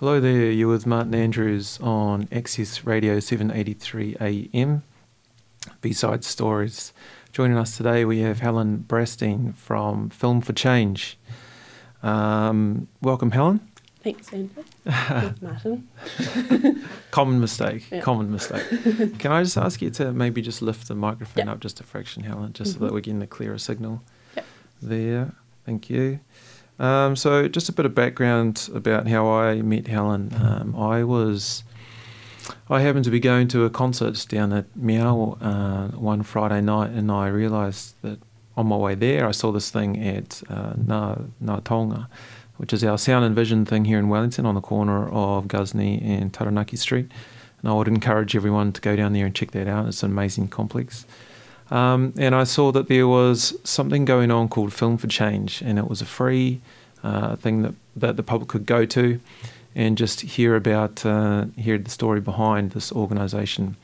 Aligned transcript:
Hello 0.00 0.20
there, 0.20 0.50
you're 0.50 0.68
with 0.68 0.86
Martin 0.86 1.14
Andrews 1.14 1.78
on 1.82 2.28
Access 2.30 2.84
Radio 2.84 3.18
783 3.18 4.16
AM, 4.20 4.82
B-Side 5.80 6.22
Stories. 6.24 6.92
Joining 7.32 7.58
us 7.58 7.76
today 7.76 8.04
we 8.04 8.20
have 8.20 8.38
Helen 8.40 8.84
Brasteen 8.88 9.54
from 9.56 10.08
Film 10.10 10.40
for 10.40 10.52
Change. 10.52 11.18
Um, 12.02 12.86
welcome, 13.02 13.32
Helen. 13.32 13.60
Thanks, 14.04 14.32
Andrew. 14.32 14.62
Martin. 15.42 15.88
common 17.10 17.40
mistake, 17.40 17.90
Yeah. 17.90 18.00
common 18.00 18.30
mistake. 18.30 18.64
Can 19.18 19.32
I 19.32 19.42
just 19.42 19.56
ask 19.58 19.82
you 19.82 19.90
to 19.90 20.12
maybe 20.12 20.40
just 20.42 20.62
lift 20.62 20.86
the 20.86 20.94
microphone 20.94 21.46
Yep. 21.46 21.54
up 21.56 21.60
just 21.60 21.80
a 21.80 21.82
fraction, 21.82 22.22
Helen, 22.22 22.52
just 22.52 22.74
so 22.74 22.78
Mhm. 22.78 22.80
that 22.82 22.92
we're 22.92 23.00
getting 23.00 23.22
a 23.22 23.26
clearer 23.26 23.58
signal? 23.58 24.02
Yep. 24.36 24.46
There, 24.80 25.32
thank 25.66 25.90
you. 25.90 26.20
Um, 26.78 27.16
so, 27.16 27.48
just 27.48 27.68
a 27.68 27.72
bit 27.72 27.86
of 27.86 27.94
background 27.94 28.68
about 28.72 29.08
how 29.08 29.28
I 29.28 29.62
met 29.62 29.88
Helen. 29.88 30.32
Um, 30.40 30.76
I 30.76 31.02
was, 31.02 31.64
I 32.70 32.80
happened 32.80 33.04
to 33.06 33.10
be 33.10 33.20
going 33.20 33.48
to 33.48 33.64
a 33.64 33.70
concert 33.70 34.24
down 34.28 34.52
at 34.52 34.64
Meow 34.76 35.38
uh, 35.40 35.88
one 35.96 36.22
Friday 36.22 36.60
night, 36.60 36.90
and 36.90 37.10
I 37.10 37.28
realised 37.28 37.96
that 38.02 38.20
on 38.56 38.66
my 38.66 38.76
way 38.76 38.94
there, 38.94 39.26
I 39.26 39.30
saw 39.30 39.52
this 39.52 39.70
thing 39.70 40.04
at 40.04 40.42
uh, 40.48 40.74
Ngā 40.74 41.30
Taonga, 41.62 42.08
which 42.56 42.72
is 42.72 42.82
our 42.82 42.98
sound 42.98 43.24
and 43.24 43.34
vision 43.34 43.64
thing 43.64 43.84
here 43.84 43.98
in 43.98 44.08
Wellington 44.08 44.46
on 44.46 44.56
the 44.56 44.60
corner 44.60 45.08
of 45.08 45.46
Ghuznee 45.46 46.02
and 46.02 46.34
Taranaki 46.34 46.76
Street. 46.76 47.10
And 47.60 47.70
I 47.70 47.74
would 47.74 47.88
encourage 47.88 48.34
everyone 48.36 48.72
to 48.72 48.80
go 48.80 48.96
down 48.96 49.12
there 49.12 49.26
and 49.26 49.34
check 49.34 49.52
that 49.52 49.68
out. 49.68 49.86
It's 49.86 50.02
an 50.02 50.10
amazing 50.10 50.48
complex. 50.48 51.06
Um, 51.70 52.14
and 52.16 52.34
I 52.34 52.44
saw 52.44 52.72
that 52.72 52.88
there 52.88 53.06
was 53.06 53.54
something 53.62 54.04
going 54.04 54.30
on 54.30 54.48
called 54.48 54.72
Film 54.72 54.96
for 54.96 55.06
Change, 55.06 55.62
and 55.62 55.78
it 55.78 55.88
was 55.88 56.00
a 56.00 56.06
free 56.06 56.60
uh, 57.02 57.36
thing 57.36 57.62
that, 57.62 57.74
that 57.96 58.16
the 58.16 58.22
public 58.22 58.48
could 58.48 58.66
go 58.66 58.86
to 58.86 59.20
and 59.74 59.98
just 59.98 60.22
hear 60.22 60.56
about, 60.56 61.04
uh, 61.04 61.46
hear 61.56 61.78
the 61.78 61.90
story 61.90 62.20
behind 62.20 62.70
this 62.72 62.90
organisation. 62.90 63.76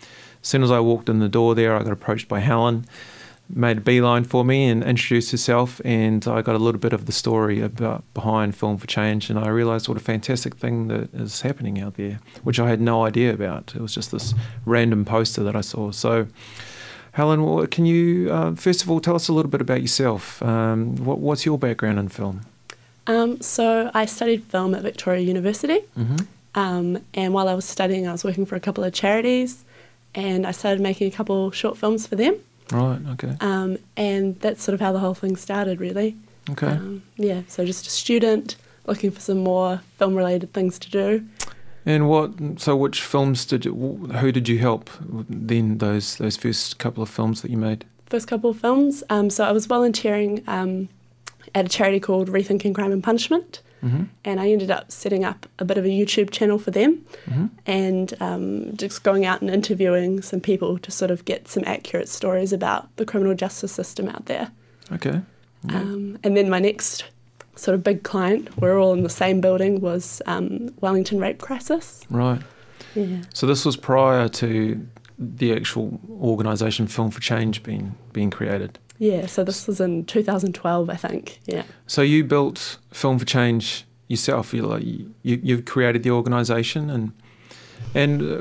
As 0.42 0.48
soon 0.48 0.62
as 0.62 0.70
I 0.70 0.80
walked 0.80 1.08
in 1.08 1.20
the 1.20 1.28
door 1.28 1.54
there, 1.54 1.76
I 1.76 1.82
got 1.82 1.92
approached 1.92 2.26
by 2.26 2.40
Helen, 2.40 2.86
made 3.48 3.78
a 3.78 3.80
beeline 3.82 4.24
for 4.24 4.44
me 4.44 4.66
and 4.66 4.82
introduced 4.82 5.30
herself, 5.30 5.80
and 5.84 6.26
I 6.26 6.40
got 6.40 6.54
a 6.54 6.58
little 6.58 6.80
bit 6.80 6.94
of 6.94 7.04
the 7.04 7.12
story 7.12 7.60
about 7.60 8.02
behind 8.14 8.56
Film 8.56 8.78
for 8.78 8.86
Change, 8.86 9.28
and 9.28 9.38
I 9.38 9.48
realised 9.48 9.88
what 9.88 9.98
a 9.98 10.00
fantastic 10.00 10.56
thing 10.56 10.88
that 10.88 11.12
is 11.14 11.42
happening 11.42 11.78
out 11.80 11.94
there, 11.96 12.18
which 12.42 12.58
I 12.58 12.68
had 12.70 12.80
no 12.80 13.04
idea 13.04 13.32
about. 13.34 13.74
It 13.76 13.82
was 13.82 13.94
just 13.94 14.10
this 14.10 14.34
random 14.64 15.04
poster 15.04 15.42
that 15.44 15.54
I 15.54 15.60
saw. 15.60 15.90
So. 15.90 16.28
Helen, 17.14 17.66
can 17.68 17.86
you 17.86 18.30
uh, 18.32 18.54
first 18.54 18.82
of 18.82 18.90
all 18.90 19.00
tell 19.00 19.14
us 19.14 19.28
a 19.28 19.32
little 19.32 19.50
bit 19.50 19.60
about 19.60 19.80
yourself? 19.80 20.42
Um, 20.42 20.96
what, 20.96 21.18
what's 21.20 21.46
your 21.46 21.58
background 21.58 21.98
in 21.98 22.08
film? 22.08 22.40
Um, 23.06 23.40
so 23.40 23.90
I 23.94 24.06
studied 24.06 24.44
film 24.44 24.74
at 24.74 24.82
Victoria 24.82 25.20
University, 25.22 25.80
Mm-hmm. 25.98 26.16
um, 26.54 26.98
and 27.14 27.32
while 27.34 27.48
I 27.48 27.54
was 27.54 27.64
studying, 27.64 28.08
I 28.08 28.12
was 28.12 28.24
working 28.24 28.46
for 28.46 28.56
a 28.56 28.60
couple 28.60 28.82
of 28.82 28.92
charities, 28.92 29.62
and 30.14 30.46
I 30.46 30.50
started 30.52 30.80
making 30.80 31.08
a 31.08 31.10
couple 31.10 31.50
short 31.50 31.76
films 31.76 32.06
for 32.06 32.16
them, 32.16 32.34
Right. 32.72 32.98
Okay. 33.12 33.36
um, 33.40 33.76
and 33.96 34.40
that's 34.40 34.62
sort 34.62 34.74
of 34.74 34.80
how 34.80 34.90
the 34.92 34.98
whole 35.00 35.14
thing 35.14 35.36
started, 35.36 35.80
really. 35.80 36.16
Okay. 36.50 36.66
Um, 36.68 37.02
yeah, 37.16 37.42
so 37.46 37.64
just 37.64 37.86
a 37.86 37.90
student 37.90 38.56
looking 38.86 39.10
for 39.10 39.20
some 39.20 39.38
more 39.38 39.80
film-related 39.98 40.52
things 40.52 40.78
to 40.80 40.90
do. 40.90 41.26
And 41.86 42.08
what? 42.08 42.32
So, 42.58 42.76
which 42.76 43.02
films 43.02 43.44
did 43.44 43.64
you? 43.64 43.74
Who 43.74 44.32
did 44.32 44.48
you 44.48 44.58
help? 44.58 44.90
Then 45.28 45.78
those 45.78 46.16
those 46.16 46.36
first 46.36 46.78
couple 46.78 47.02
of 47.02 47.08
films 47.08 47.42
that 47.42 47.50
you 47.50 47.56
made. 47.56 47.84
First 48.06 48.28
couple 48.28 48.50
of 48.50 48.58
films. 48.58 49.02
Um, 49.10 49.30
so 49.30 49.44
I 49.44 49.52
was 49.52 49.66
volunteering 49.66 50.42
um, 50.46 50.88
at 51.54 51.66
a 51.66 51.68
charity 51.68 52.00
called 52.00 52.28
Rethinking 52.28 52.74
Crime 52.74 52.92
and 52.92 53.02
Punishment. 53.02 53.60
Mm-hmm. 53.82 54.04
and 54.24 54.40
I 54.40 54.48
ended 54.50 54.70
up 54.70 54.90
setting 54.90 55.26
up 55.26 55.46
a 55.58 55.64
bit 55.66 55.76
of 55.76 55.84
a 55.84 55.88
YouTube 55.88 56.30
channel 56.30 56.58
for 56.58 56.70
them 56.70 57.04
Mm-hmm. 57.26 57.46
and 57.66 58.14
um, 58.18 58.74
just 58.78 59.02
going 59.02 59.26
out 59.26 59.42
and 59.42 59.50
interviewing 59.50 60.22
some 60.22 60.40
people 60.40 60.78
to 60.78 60.90
sort 60.90 61.10
of 61.10 61.26
get 61.26 61.48
some 61.48 61.64
accurate 61.66 62.08
stories 62.08 62.50
about 62.50 62.88
the 62.96 63.04
criminal 63.04 63.34
justice 63.34 63.72
system 63.72 64.08
out 64.08 64.24
there. 64.24 64.50
Okay. 64.90 65.20
Yeah. 65.68 65.76
Um, 65.80 66.18
and 66.24 66.34
then 66.34 66.48
my 66.48 66.60
next 66.60 67.04
sort 67.56 67.74
of 67.74 67.82
big 67.82 68.02
client, 68.02 68.56
we're 68.60 68.78
all 68.80 68.92
in 68.92 69.02
the 69.02 69.08
same 69.08 69.40
building, 69.40 69.80
was 69.80 70.20
um, 70.26 70.74
Wellington 70.80 71.18
Rape 71.18 71.40
Crisis. 71.40 72.02
right. 72.10 72.40
Yeah. 72.94 73.22
So 73.32 73.46
this 73.46 73.64
was 73.64 73.76
prior 73.76 74.28
to 74.28 74.86
the 75.18 75.52
actual 75.52 75.98
organisation 76.08 76.86
Film 76.86 77.10
for 77.10 77.20
Change 77.20 77.62
being 77.62 77.96
being 78.12 78.30
created. 78.30 78.78
Yeah, 78.98 79.26
so 79.26 79.42
this 79.42 79.66
was 79.66 79.80
in 79.80 80.04
2012, 80.04 80.88
I 80.88 80.94
think. 80.94 81.40
Yeah. 81.46 81.64
So 81.86 82.02
you 82.02 82.22
built 82.24 82.78
Film 82.92 83.18
for 83.18 83.24
Change 83.24 83.84
yourself. 84.08 84.54
You 84.54 84.62
like 84.62 84.84
you 84.84 85.12
you've 85.22 85.64
created 85.64 86.02
the 86.02 86.10
organisation 86.10 86.90
and 86.90 87.12
and 87.94 88.22
uh, 88.22 88.36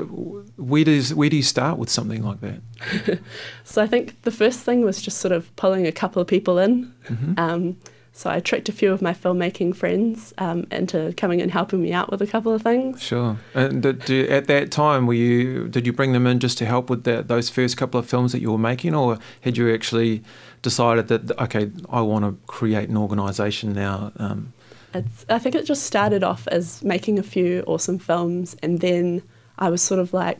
where 0.57 0.84
does 0.84 1.13
where 1.13 1.29
do 1.29 1.35
you 1.35 1.44
start 1.44 1.78
with 1.78 1.90
something 1.90 2.23
like 2.23 2.41
that? 2.41 3.19
So 3.63 3.81
I 3.81 3.88
think 3.88 4.22
the 4.22 4.31
first 4.31 4.59
thing 4.59 4.84
was 4.84 5.02
just 5.02 5.18
sort 5.18 5.31
of 5.31 5.53
pulling 5.56 5.88
a 5.88 5.91
couple 5.91 6.22
of 6.22 6.28
people 6.28 6.59
in. 6.59 6.94
Mm-hmm. 7.07 7.34
Um, 7.38 7.78
so 8.16 8.29
I 8.29 8.40
tricked 8.40 8.69
a 8.69 8.72
few 8.72 8.94
of 8.94 9.01
my 9.01 9.13
filmmaking 9.13 9.75
friends 9.75 10.34
um, 10.38 10.68
into 10.72 11.13
coming 11.18 11.41
and 11.41 11.51
helping 11.51 11.81
me 11.81 11.91
out 11.91 12.12
with 12.12 12.22
a 12.22 12.28
couple 12.28 12.53
of 12.53 12.62
things. 12.62 13.01
Sure. 13.01 13.38
And 13.53 13.81
did 13.81 14.09
at 14.29 14.46
that 14.47 14.72
time, 14.72 15.07
were 15.07 15.16
you 15.16 15.68
did 15.68 15.85
you 15.88 15.94
bring 15.94 16.13
them 16.13 16.28
in 16.28 16.40
just 16.40 16.57
to 16.59 16.66
help 16.66 16.90
with 16.90 17.03
that 17.03 17.28
those 17.28 17.50
first 17.50 17.75
couple 17.75 18.00
of 18.00 18.06
films 18.07 18.31
that 18.31 18.40
you 18.40 18.52
were 18.52 18.57
making, 18.57 18.94
or 18.96 19.18
had 19.41 19.57
you 19.57 19.73
actually 19.73 20.23
decided 20.62 21.07
that 21.07 21.38
okay, 21.41 21.72
I 21.90 22.02
want 22.02 22.23
to 22.25 22.38
create 22.47 22.88
an 22.90 22.97
organisation 22.97 23.73
now? 23.73 24.12
Um, 24.18 24.53
It's, 24.94 25.25
I 25.28 25.40
think 25.40 25.56
it 25.56 25.66
just 25.66 25.84
started 25.84 26.23
off 26.23 26.47
as 26.50 26.84
making 26.84 27.18
a 27.18 27.23
few 27.23 27.63
awesome 27.66 27.97
films, 28.00 28.56
and 28.62 28.79
then 28.79 29.23
I 29.57 29.69
was 29.69 29.81
sort 29.81 30.00
of 30.00 30.13
like, 30.13 30.38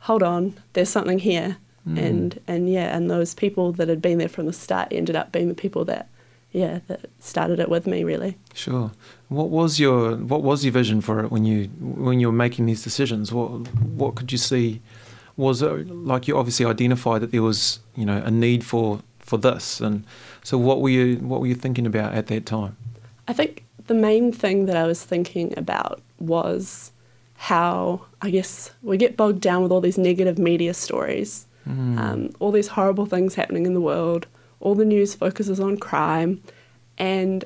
hold 0.00 0.22
on, 0.22 0.54
there's 0.74 0.88
something 0.88 1.18
here. 1.18 1.56
mm, 1.86 1.98
And, 1.98 2.40
and 2.46 2.70
yeah, 2.70 2.96
and 2.96 3.10
those 3.10 3.34
people 3.34 3.72
that 3.72 3.88
had 3.88 4.00
been 4.00 4.18
there 4.18 4.28
from 4.28 4.46
the 4.46 4.52
start 4.52 4.88
ended 4.92 5.16
up 5.16 5.32
being 5.32 5.48
the 5.48 5.54
people 5.54 5.84
that, 5.86 6.08
yeah, 6.52 6.80
that 6.88 7.00
started 7.20 7.60
it 7.60 7.68
with 7.68 7.86
me, 7.86 8.04
really. 8.04 8.36
sure. 8.54 8.90
What 9.28 9.50
was 9.50 9.78
your 9.78 10.16
what 10.16 10.42
was 10.42 10.64
your 10.64 10.72
vision 10.72 11.00
for 11.02 11.20
it 11.22 11.30
when 11.30 11.44
you 11.44 11.64
when 11.80 12.18
you 12.20 12.28
were 12.28 12.32
making 12.46 12.66
these 12.66 12.82
decisions? 12.82 13.30
What 13.32 13.48
what 14.00 14.14
could 14.14 14.32
you 14.32 14.38
see? 14.38 14.80
Was 15.36 15.60
it 15.62 15.88
like 15.90 16.26
you 16.26 16.36
obviously 16.38 16.64
identified 16.66 17.20
that 17.22 17.30
there 17.30 17.42
was 17.42 17.80
you 17.94 18.04
know 18.06 18.22
a 18.24 18.30
need 18.30 18.64
for 18.64 19.00
for 19.18 19.36
this, 19.38 19.80
and 19.80 20.04
so 20.42 20.56
what 20.58 20.80
were 20.80 20.88
you 20.90 21.16
what 21.18 21.40
were 21.40 21.46
you 21.46 21.54
thinking 21.54 21.86
about 21.86 22.14
at 22.14 22.26
that 22.28 22.46
time? 22.46 22.76
I 23.28 23.34
think 23.34 23.64
the 23.86 23.94
main 23.94 24.32
thing 24.32 24.66
that 24.66 24.76
I 24.76 24.86
was 24.86 25.04
thinking 25.04 25.52
about 25.58 26.00
was 26.18 26.90
how 27.36 28.00
I 28.22 28.30
guess 28.30 28.70
we 28.82 28.96
get 28.96 29.16
bogged 29.16 29.40
down 29.40 29.62
with 29.62 29.70
all 29.72 29.80
these 29.82 29.98
negative 29.98 30.38
media 30.38 30.74
stories, 30.74 31.44
Mm. 31.68 31.98
um, 31.98 32.30
all 32.40 32.50
these 32.50 32.68
horrible 32.68 33.04
things 33.04 33.34
happening 33.34 33.66
in 33.66 33.74
the 33.74 33.80
world. 33.82 34.26
All 34.60 34.74
the 34.74 34.84
news 34.84 35.14
focuses 35.14 35.60
on 35.60 35.76
crime, 35.76 36.42
and 36.96 37.44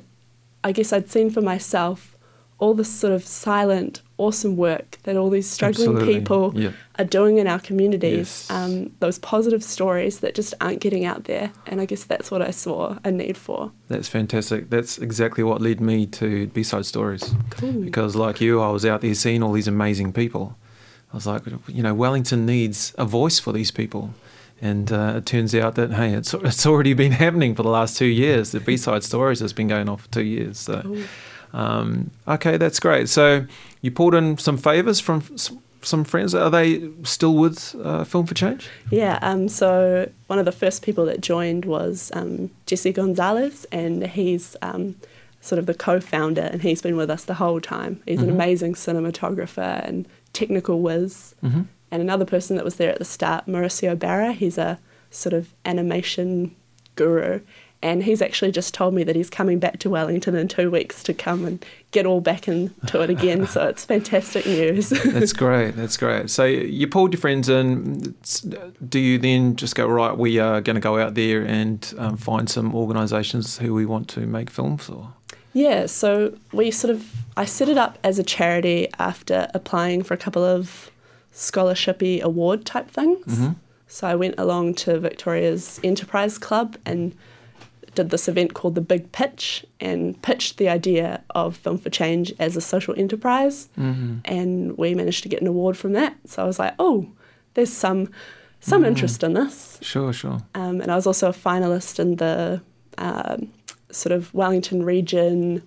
I 0.64 0.72
guess 0.72 0.92
I'd 0.92 1.10
seen 1.10 1.30
for 1.30 1.40
myself 1.42 2.16
all 2.58 2.74
this 2.74 2.88
sort 2.88 3.12
of 3.12 3.24
silent, 3.24 4.02
awesome 4.18 4.56
work 4.56 4.96
that 5.02 5.16
all 5.16 5.28
these 5.30 5.50
struggling 5.50 5.88
Absolutely. 5.96 6.14
people 6.20 6.52
Yeah. 6.54 6.70
are 6.96 7.04
doing 7.04 7.38
in 7.38 7.48
our 7.48 7.58
communities. 7.58 8.46
Yes. 8.48 8.50
Um, 8.50 8.92
those 9.00 9.18
positive 9.18 9.64
stories 9.64 10.20
that 10.20 10.36
just 10.36 10.54
aren't 10.60 10.78
getting 10.78 11.04
out 11.04 11.24
there, 11.24 11.50
and 11.66 11.80
I 11.80 11.86
guess 11.86 12.04
that's 12.04 12.30
what 12.30 12.40
I 12.40 12.52
saw 12.52 12.98
a 13.02 13.10
need 13.10 13.36
for. 13.36 13.72
That's 13.88 14.06
fantastic. 14.08 14.70
That's 14.70 14.96
exactly 14.98 15.42
what 15.42 15.60
led 15.60 15.80
me 15.80 16.06
to 16.06 16.46
B-side 16.48 16.86
stories. 16.86 17.34
Cool. 17.50 17.72
Because 17.72 18.14
like 18.14 18.40
you, 18.40 18.60
I 18.60 18.70
was 18.70 18.86
out 18.86 19.00
there 19.00 19.14
seeing 19.14 19.42
all 19.42 19.52
these 19.52 19.66
amazing 19.68 20.12
people. 20.12 20.56
I 21.12 21.16
was 21.16 21.26
like, 21.26 21.42
you 21.66 21.82
know, 21.82 21.94
Wellington 21.94 22.46
needs 22.46 22.94
a 22.96 23.04
voice 23.04 23.40
for 23.40 23.52
these 23.52 23.72
people. 23.72 24.14
And 24.62 24.92
uh, 24.92 25.14
it 25.16 25.26
turns 25.26 25.54
out 25.54 25.74
that 25.74 25.92
hey, 25.92 26.14
it's 26.14 26.32
it's 26.50 26.64
already 26.66 26.94
been 26.94 27.12
happening 27.12 27.54
for 27.54 27.62
the 27.64 27.68
last 27.68 27.96
two 27.98 28.06
years. 28.06 28.52
The 28.52 28.60
B-side 28.60 29.02
stories 29.04 29.40
has 29.40 29.52
been 29.52 29.68
going 29.68 29.88
on 29.88 29.96
for 29.98 30.08
two 30.10 30.22
years. 30.24 30.58
So, 30.58 30.96
um, 31.52 32.10
okay, 32.28 32.56
that's 32.56 32.78
great. 32.80 33.08
So 33.08 33.46
you 33.80 33.90
pulled 33.90 34.14
in 34.14 34.38
some 34.38 34.56
favors 34.56 35.00
from 35.00 35.22
some 35.82 36.04
friends. 36.04 36.32
Are 36.34 36.48
they 36.48 36.88
still 37.02 37.34
with 37.34 37.74
uh, 37.82 38.04
Film 38.04 38.24
for 38.26 38.34
Change? 38.34 38.68
Yeah, 38.90 39.18
um, 39.20 39.48
so 39.48 40.08
one 40.28 40.38
of 40.38 40.44
the 40.44 40.52
first 40.52 40.82
people 40.82 41.04
that 41.06 41.20
joined 41.20 41.64
was 41.64 42.12
um, 42.14 42.50
Jesse 42.66 42.92
Gonzalez, 42.92 43.66
and 43.72 44.06
he's 44.06 44.54
um, 44.62 44.94
sort 45.40 45.58
of 45.58 45.66
the 45.66 45.74
co 45.74 45.98
founder, 45.98 46.42
and 46.42 46.62
he's 46.62 46.80
been 46.80 46.96
with 46.96 47.10
us 47.10 47.24
the 47.24 47.34
whole 47.34 47.60
time. 47.60 48.00
He's 48.06 48.20
Mhm. 48.20 48.24
an 48.24 48.30
amazing 48.30 48.74
cinematographer 48.74 49.84
and 49.86 50.06
technical 50.32 50.80
whiz. 50.80 51.34
Mm-hmm. 51.42 51.62
And 51.92 52.00
another 52.00 52.24
person 52.24 52.56
that 52.56 52.64
was 52.64 52.76
there 52.76 52.90
at 52.90 52.98
the 52.98 53.04
start, 53.04 53.46
Mauricio 53.46 53.96
Barra, 53.96 54.32
he's 54.32 54.56
a 54.56 54.78
sort 55.10 55.34
of 55.34 55.52
animation 55.66 56.56
guru. 56.96 57.40
And 57.82 58.04
he's 58.04 58.22
actually 58.22 58.50
just 58.50 58.72
told 58.72 58.94
me 58.94 59.04
that 59.04 59.14
he's 59.14 59.28
coming 59.28 59.58
back 59.58 59.78
to 59.80 59.90
Wellington 59.90 60.34
in 60.34 60.48
two 60.48 60.70
weeks 60.70 61.02
to 61.02 61.12
come 61.12 61.44
and 61.44 61.62
get 61.90 62.06
all 62.06 62.22
back 62.22 62.48
into 62.48 63.02
it 63.02 63.10
again. 63.10 63.46
so 63.46 63.68
it's 63.68 63.84
fantastic 63.84 64.46
news. 64.46 64.88
That's 65.04 65.34
great. 65.34 65.72
That's 65.72 65.98
great. 65.98 66.30
So 66.30 66.44
you 66.44 66.86
pulled 66.86 67.12
your 67.12 67.20
friends 67.20 67.50
in. 67.50 68.14
Do 68.88 68.98
you 68.98 69.18
then 69.18 69.56
just 69.56 69.74
go 69.74 69.86
right? 69.86 70.16
We 70.16 70.38
are 70.38 70.62
going 70.62 70.76
to 70.76 70.80
go 70.80 70.98
out 70.98 71.14
there 71.14 71.44
and 71.44 71.92
um, 71.98 72.16
find 72.16 72.48
some 72.48 72.74
organisations 72.74 73.58
who 73.58 73.74
we 73.74 73.84
want 73.84 74.08
to 74.10 74.20
make 74.20 74.48
films 74.48 74.86
for. 74.86 75.12
Yeah, 75.52 75.84
so 75.84 76.38
we 76.52 76.70
sort 76.70 76.94
of 76.94 77.06
I 77.36 77.44
set 77.44 77.68
it 77.68 77.76
up 77.76 77.98
as 78.02 78.18
a 78.18 78.22
charity 78.22 78.88
after 78.98 79.48
applying 79.52 80.02
for 80.02 80.14
a 80.14 80.16
couple 80.16 80.42
of 80.42 80.90
scholarshipy 81.32 82.20
award 82.20 82.64
type 82.64 82.88
things. 82.90 83.26
Mm-hmm. 83.26 83.52
So 83.88 84.06
I 84.06 84.14
went 84.14 84.34
along 84.38 84.74
to 84.76 84.98
Victoria's 84.98 85.78
Enterprise 85.84 86.38
Club 86.38 86.76
and 86.86 87.14
did 87.94 88.08
this 88.08 88.26
event 88.26 88.54
called 88.54 88.74
the 88.74 88.80
Big 88.80 89.12
Pitch 89.12 89.66
and 89.78 90.20
pitched 90.22 90.56
the 90.56 90.68
idea 90.68 91.22
of 91.34 91.56
Film 91.56 91.76
for 91.76 91.90
Change 91.90 92.32
as 92.38 92.56
a 92.56 92.60
social 92.62 92.94
enterprise. 92.98 93.68
Mm-hmm. 93.78 94.18
And 94.24 94.78
we 94.78 94.94
managed 94.94 95.22
to 95.24 95.28
get 95.28 95.42
an 95.42 95.46
award 95.46 95.76
from 95.76 95.92
that. 95.92 96.16
So 96.26 96.42
I 96.42 96.46
was 96.46 96.58
like, 96.58 96.74
oh, 96.78 97.08
there's 97.54 97.72
some 97.72 98.08
some 98.60 98.82
Mm. 98.84 98.86
interest 98.88 99.22
in 99.24 99.34
this. 99.34 99.78
Sure, 99.82 100.12
sure. 100.12 100.38
Um, 100.54 100.80
and 100.80 100.90
I 100.90 100.94
was 100.94 101.06
also 101.06 101.28
a 101.28 101.32
finalist 101.32 101.98
in 101.98 102.16
the 102.16 102.62
um, 102.96 103.50
sort 103.90 104.12
of 104.12 104.32
Wellington 104.32 104.84
Region 104.84 105.62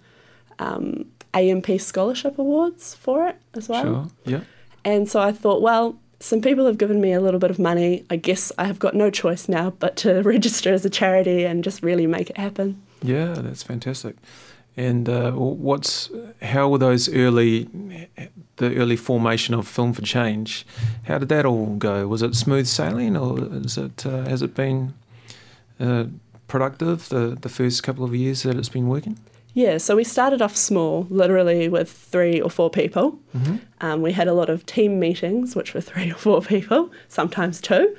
um, 0.60 1.06
AMP 1.34 1.80
Scholarship 1.80 2.40
Awards 2.40 2.96
for 2.96 3.28
it 3.28 3.36
as 3.54 3.68
well. 3.68 3.84
Sure. 3.84 4.08
Yeah. 4.26 4.42
And 4.86 5.10
so 5.10 5.20
I 5.20 5.32
thought, 5.32 5.62
well, 5.62 5.98
some 6.20 6.42
people 6.42 6.66
have 6.68 6.78
given 6.78 7.02
me 7.02 7.12
a 7.12 7.20
little 7.20 7.40
bit 7.40 7.50
of 7.50 7.60
money. 7.60 8.06
I 8.10 8.16
guess 8.16 8.52
I 8.58 8.66
have 8.66 8.80
got 8.80 8.96
no 8.96 9.10
choice 9.10 9.50
now 9.50 9.72
but 9.72 9.98
to 9.98 10.22
register 10.24 10.72
as 10.72 10.86
a 10.86 10.90
charity 10.90 11.44
and 11.44 11.64
just 11.64 11.84
really 11.84 12.08
make 12.08 12.30
it 12.30 12.38
happen. 12.38 12.82
Yeah, 13.02 13.34
that's 13.34 13.64
fantastic. 13.64 14.16
And 14.78 15.08
uh, 15.08 15.32
what's 15.32 16.10
how 16.42 16.68
were 16.68 16.78
those 16.78 17.08
early, 17.14 17.70
the 18.58 18.76
early 18.76 18.98
formation 18.98 19.54
of 19.56 19.68
Film 19.68 19.94
for 19.94 20.02
Change? 20.02 20.66
How 21.06 21.18
did 21.18 21.30
that 21.30 21.46
all 21.46 21.78
go? 21.78 22.08
Was 22.08 22.22
it 22.22 22.36
smooth 22.36 22.68
sailing, 22.68 23.16
or 23.16 23.40
is 23.40 23.78
it 23.78 24.06
uh, 24.06 24.26
has 24.26 24.42
it 24.42 24.54
been 24.54 24.94
uh, 25.80 26.06
productive 26.50 27.08
the 27.08 27.38
the 27.40 27.48
first 27.48 27.84
couple 27.84 28.04
of 28.04 28.14
years 28.14 28.44
that 28.44 28.58
it's 28.58 28.68
been 28.68 28.90
working? 28.90 29.18
Yeah, 29.56 29.78
so 29.78 29.96
we 29.96 30.04
started 30.04 30.42
off 30.42 30.56
small, 30.56 31.08
literally 31.10 31.70
with 31.70 31.90
three 31.90 32.42
or 32.42 32.50
four 32.50 32.70
people. 32.70 33.18
Mm-hmm. 33.36 33.56
Um, 33.82 34.02
we 34.02 34.12
had 34.12 34.28
a 34.28 34.34
lot 34.34 34.50
of 34.50 34.66
team 34.66 35.00
meetings, 35.00 35.56
which 35.56 35.74
were 35.74 35.80
three 35.90 36.12
or 36.12 36.16
four 36.16 36.42
people, 36.42 36.92
sometimes 37.08 37.62
two. 37.62 37.96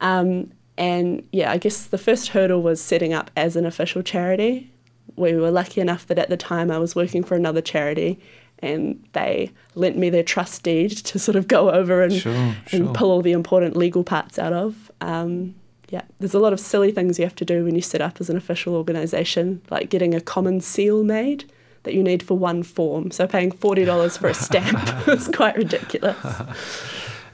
Um, 0.00 0.50
and 0.78 1.22
yeah, 1.30 1.52
I 1.52 1.58
guess 1.58 1.86
the 1.86 1.98
first 1.98 2.28
hurdle 2.28 2.62
was 2.62 2.80
setting 2.80 3.12
up 3.12 3.30
as 3.36 3.54
an 3.54 3.66
official 3.66 4.02
charity. 4.02 4.70
We 5.16 5.34
were 5.34 5.50
lucky 5.50 5.80
enough 5.80 6.06
that 6.06 6.18
at 6.18 6.30
the 6.30 6.36
time 6.38 6.70
I 6.70 6.78
was 6.78 6.96
working 6.96 7.22
for 7.22 7.34
another 7.36 7.60
charity 7.60 8.18
and 8.60 9.04
they 9.12 9.50
lent 9.74 9.98
me 9.98 10.08
their 10.08 10.22
trust 10.22 10.62
deed 10.62 10.90
to 11.08 11.18
sort 11.18 11.36
of 11.36 11.48
go 11.48 11.70
over 11.70 12.02
and, 12.02 12.12
Sure, 12.14 12.32
sure. 12.66 12.80
and 12.86 12.94
pull 12.94 13.10
all 13.10 13.20
the 13.20 13.32
important 13.32 13.76
legal 13.76 14.04
parts 14.04 14.38
out 14.38 14.54
of. 14.54 14.90
Um, 15.02 15.54
yeah, 15.94 16.02
there's 16.18 16.34
a 16.34 16.40
lot 16.40 16.52
of 16.52 16.58
silly 16.58 16.90
things 16.90 17.20
you 17.20 17.24
have 17.24 17.36
to 17.36 17.44
do 17.44 17.64
when 17.64 17.76
you 17.76 17.80
set 17.80 18.00
up 18.00 18.20
as 18.20 18.28
an 18.28 18.36
official 18.36 18.74
organisation, 18.74 19.62
like 19.70 19.90
getting 19.90 20.12
a 20.12 20.20
common 20.20 20.60
seal 20.60 21.04
made 21.04 21.44
that 21.84 21.94
you 21.94 22.02
need 22.02 22.20
for 22.22 22.36
one 22.36 22.64
form. 22.64 23.12
So 23.12 23.28
paying 23.28 23.52
forty 23.52 23.84
dollars 23.84 24.16
for 24.16 24.26
a 24.26 24.34
stamp 24.34 24.76
was 25.06 25.28
quite 25.28 25.56
ridiculous. 25.56 26.16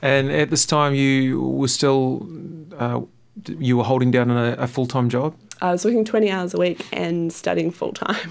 And 0.02 0.30
at 0.32 0.48
this 0.48 0.64
time, 0.64 0.94
you 0.94 1.42
were 1.42 1.68
still 1.68 2.26
uh, 2.78 3.02
you 3.58 3.76
were 3.76 3.84
holding 3.84 4.10
down 4.10 4.30
a, 4.30 4.52
a 4.58 4.66
full 4.66 4.86
time 4.86 5.10
job, 5.10 5.34
I 5.60 5.72
was 5.72 5.84
working 5.84 6.04
twenty 6.06 6.30
hours 6.30 6.54
a 6.54 6.58
week 6.58 6.86
and 6.92 7.30
studying 7.32 7.70
full 7.70 7.92
time. 7.92 8.30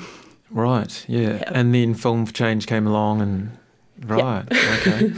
right? 0.50 1.06
Yeah. 1.08 1.20
Yeah. 1.38 1.52
And 1.54 1.74
then 1.76 1.94
Film 1.94 2.26
Change 2.26 2.66
came 2.66 2.88
along, 2.88 3.22
and 3.22 3.58
right, 4.06 4.46
okay. 4.52 5.14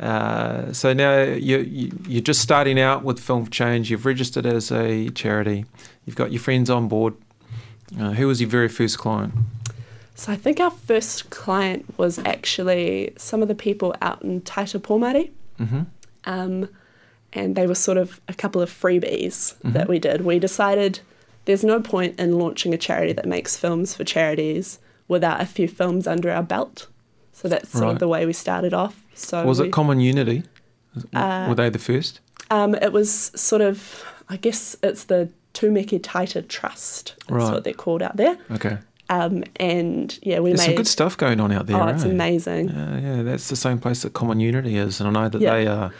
Uh, 0.00 0.72
so 0.72 0.92
now 0.92 1.22
you, 1.22 1.58
you, 1.58 1.92
you're 2.08 2.22
just 2.22 2.40
starting 2.40 2.80
out 2.80 3.04
with 3.04 3.20
Film 3.20 3.44
for 3.44 3.50
Change. 3.50 3.90
You've 3.90 4.04
registered 4.06 4.44
as 4.46 4.72
a 4.72 5.08
charity. 5.10 5.64
You've 6.04 6.16
got 6.16 6.32
your 6.32 6.40
friends 6.40 6.68
on 6.68 6.88
board. 6.88 7.14
Uh, 7.98 8.10
who 8.12 8.26
was 8.26 8.40
your 8.40 8.50
very 8.50 8.68
first 8.68 8.98
client? 8.98 9.32
So 10.16 10.32
I 10.32 10.36
think 10.36 10.60
our 10.60 10.70
first 10.70 11.30
client 11.30 11.96
was 11.98 12.18
actually 12.20 13.12
some 13.16 13.42
of 13.42 13.48
the 13.48 13.54
people 13.54 13.94
out 14.02 14.22
in 14.22 14.40
Taita 14.42 14.80
Pomare. 14.80 15.30
Mm-hmm. 15.60 15.82
um, 16.24 16.68
and 17.32 17.56
they 17.56 17.66
were 17.66 17.74
sort 17.74 17.98
of 17.98 18.20
a 18.28 18.34
couple 18.34 18.60
of 18.62 18.70
freebies 18.70 19.54
Mhm. 19.62 19.72
that 19.72 19.88
we 19.88 19.98
did. 19.98 20.20
We 20.24 20.38
decided 20.38 21.00
there's 21.46 21.64
no 21.64 21.80
point 21.80 22.18
in 22.18 22.38
launching 22.38 22.72
a 22.74 22.78
charity 22.78 23.12
that 23.12 23.26
makes 23.26 23.56
films 23.56 23.94
for 23.94 24.04
charities 24.04 24.78
without 25.08 25.40
a 25.40 25.46
few 25.46 25.66
films 25.68 26.06
under 26.06 26.30
our 26.30 26.42
belt. 26.44 26.86
So 27.32 27.48
that's 27.48 27.70
sort 27.70 27.84
Right. 27.84 27.92
of 27.94 27.98
the 27.98 28.06
way 28.08 28.24
we 28.26 28.32
started 28.32 28.72
off. 28.72 29.03
So 29.14 29.44
Was 29.44 29.60
we- 29.60 29.68
it 29.68 29.70
Common 29.72 30.00
Unity? 30.00 30.44
Uh, 31.12 31.46
were 31.48 31.54
they 31.54 31.70
the 31.70 31.78
first? 31.78 32.20
Um, 32.50 32.74
it 32.76 32.92
was 32.92 33.10
sort 33.34 33.62
of, 33.62 34.04
I 34.28 34.36
guess 34.36 34.76
it's 34.82 35.04
the 35.04 35.28
Tumeki 35.54 36.00
Taita 36.00 36.46
Trust. 36.46 37.14
That's 37.28 37.30
Right. 37.30 37.52
what 37.52 37.64
they're 37.64 37.72
called 37.72 38.02
out 38.02 38.16
there. 38.16 38.36
Okay. 38.52 38.78
Um, 39.10 39.44
and 39.56 40.18
yeah, 40.22 40.38
we 40.40 40.50
There's 40.50 40.60
made. 40.60 40.66
some 40.66 40.74
good 40.76 40.86
stuff 40.86 41.16
going 41.16 41.40
on 41.40 41.52
out 41.52 41.66
there. 41.66 41.76
oh, 41.80 41.88
it's 41.88 42.04
eh? 42.04 42.08
amazing. 42.10 42.68
Yeah, 42.70 42.98
yeah, 42.98 43.22
that's 43.22 43.48
the 43.48 43.56
same 43.56 43.78
place 43.78 44.02
that 44.02 44.12
Common 44.14 44.40
Unity 44.40 44.76
is, 44.76 45.00
and 45.00 45.08
I 45.16 45.22
know 45.22 45.28
that 45.28 45.40
Yeah. 45.40 45.54
they 45.54 45.66
are 45.66 45.92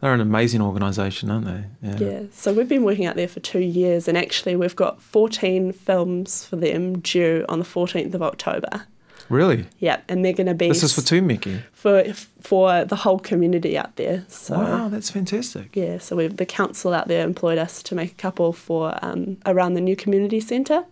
they're 0.00 0.14
an 0.14 0.20
amazing 0.22 0.62
organisation, 0.62 1.30
aren't 1.30 1.44
they? 1.44 1.64
Yeah. 1.82 1.96
Yeah, 1.98 2.20
so 2.32 2.54
we've 2.54 2.68
been 2.68 2.84
working 2.84 3.04
out 3.04 3.16
there 3.16 3.28
for 3.28 3.40
two 3.40 3.58
years, 3.60 4.08
and 4.08 4.16
actually, 4.16 4.56
we've 4.56 4.74
got 4.76 5.02
14 5.02 5.72
films 5.72 6.42
for 6.46 6.56
them 6.56 7.00
due 7.00 7.44
on 7.50 7.58
the 7.58 7.66
14th 7.66 8.14
of 8.14 8.22
October. 8.22 8.86
Really? 9.30 9.66
Yeah, 9.78 10.00
and 10.08 10.24
they're 10.24 10.32
going 10.34 10.48
to 10.48 10.54
be 10.54 10.68
This 10.68 10.82
is 10.82 10.92
for 10.92 11.02
two 11.02 11.22
Mickey. 11.22 11.62
for 11.72 12.04
for 12.42 12.84
the 12.84 12.96
whole 12.96 13.18
community 13.20 13.78
out 13.78 13.94
there. 13.96 14.24
So 14.28 14.58
wow, 14.58 14.88
that's 14.88 15.08
fantastic. 15.08 15.74
yeah, 15.74 15.98
so 15.98 16.16
we've 16.16 16.36
the 16.36 16.44
council 16.44 16.92
out 16.92 17.06
there 17.08 17.24
employed 17.24 17.56
us 17.56 17.82
to 17.84 17.94
make 17.94 18.10
a 18.10 18.16
couple 18.16 18.52
for 18.52 18.98
um, 19.02 19.38
around 19.46 19.74
the 19.74 19.80
new 19.80 19.96
community 19.96 20.40
centre. 20.40 20.84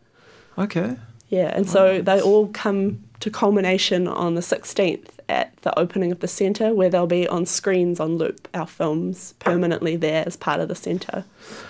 Okay. 0.56 0.96
Yeah, 1.28 1.52
and 1.54 1.68
so 1.68 2.00
they 2.00 2.20
all 2.22 2.46
come 2.48 3.04
to 3.20 3.30
culmination 3.30 4.06
on 4.08 4.34
the 4.34 4.40
16th 4.40 5.06
at 5.28 5.54
the 5.58 5.78
opening 5.78 6.10
of 6.10 6.20
the 6.20 6.28
centre, 6.28 6.72
where 6.72 6.88
they'll 6.88 7.06
be 7.06 7.28
on 7.28 7.44
screens 7.44 8.00
on 8.00 8.16
loop, 8.16 8.48
our 8.54 8.66
films 8.66 9.34
permanently 9.40 9.94
there 9.94 10.24
as 10.26 10.36
part 10.36 10.58
of 10.58 10.68
the 10.68 10.74
centre. 10.74 11.24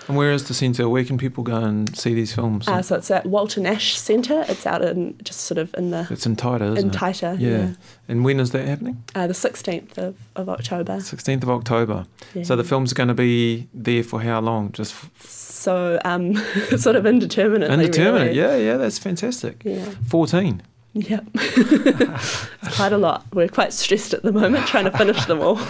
And 0.06 0.16
where 0.16 0.30
is 0.30 0.46
the 0.46 0.54
centre? 0.54 0.88
Where 0.88 1.02
can 1.04 1.18
people 1.18 1.42
go 1.42 1.56
and 1.56 1.96
see 1.96 2.14
these 2.14 2.32
films? 2.32 2.68
Uh, 2.68 2.82
so 2.82 2.94
it's 2.96 3.10
at 3.10 3.26
Walter 3.26 3.60
Nash 3.60 3.98
Centre. 3.98 4.44
It's 4.48 4.64
out 4.64 4.82
in 4.82 5.16
just 5.24 5.40
sort 5.40 5.58
of 5.58 5.74
in 5.76 5.90
the 5.90 6.06
it's 6.08 6.24
in 6.24 6.36
Taita, 6.36 6.72
isn't 6.76 6.78
in 6.78 6.86
it? 6.86 6.92
Taita. 6.96 7.40
Yeah. 7.40 7.70
And 8.06 8.24
when 8.24 8.38
is 8.38 8.52
that 8.52 8.68
happening? 8.68 9.02
Uh, 9.16 9.26
the 9.26 9.32
16th 9.34 9.98
of, 9.98 10.16
of 10.36 10.48
October. 10.48 10.98
16th 10.98 11.42
of 11.42 11.50
October. 11.50 12.06
Yeah. 12.34 12.44
So 12.44 12.54
the 12.54 12.64
film's 12.64 12.92
going 12.92 13.08
to 13.08 13.14
be 13.14 13.68
there 13.74 14.04
for 14.04 14.20
how 14.20 14.40
long? 14.40 14.70
Just 14.70 14.92
f- 14.92 15.10
So 15.26 15.98
um, 16.04 16.36
sort 16.76 16.94
of 16.94 17.06
indeterminately. 17.06 17.74
indeterminate. 17.74 18.28
really. 18.36 18.38
Yeah, 18.38 18.54
yeah, 18.56 18.76
that's 18.76 18.98
fantastic. 19.00 19.62
Yeah. 19.64 19.84
14. 20.08 20.62
Yep. 21.00 21.24
it's 21.34 22.76
quite 22.76 22.92
a 22.92 22.98
lot. 22.98 23.24
We're 23.32 23.48
quite 23.48 23.72
stressed 23.72 24.14
at 24.14 24.22
the 24.22 24.32
moment 24.32 24.66
trying 24.66 24.84
to 24.84 24.96
finish 24.96 25.24
them 25.26 25.40
all. 25.40 25.60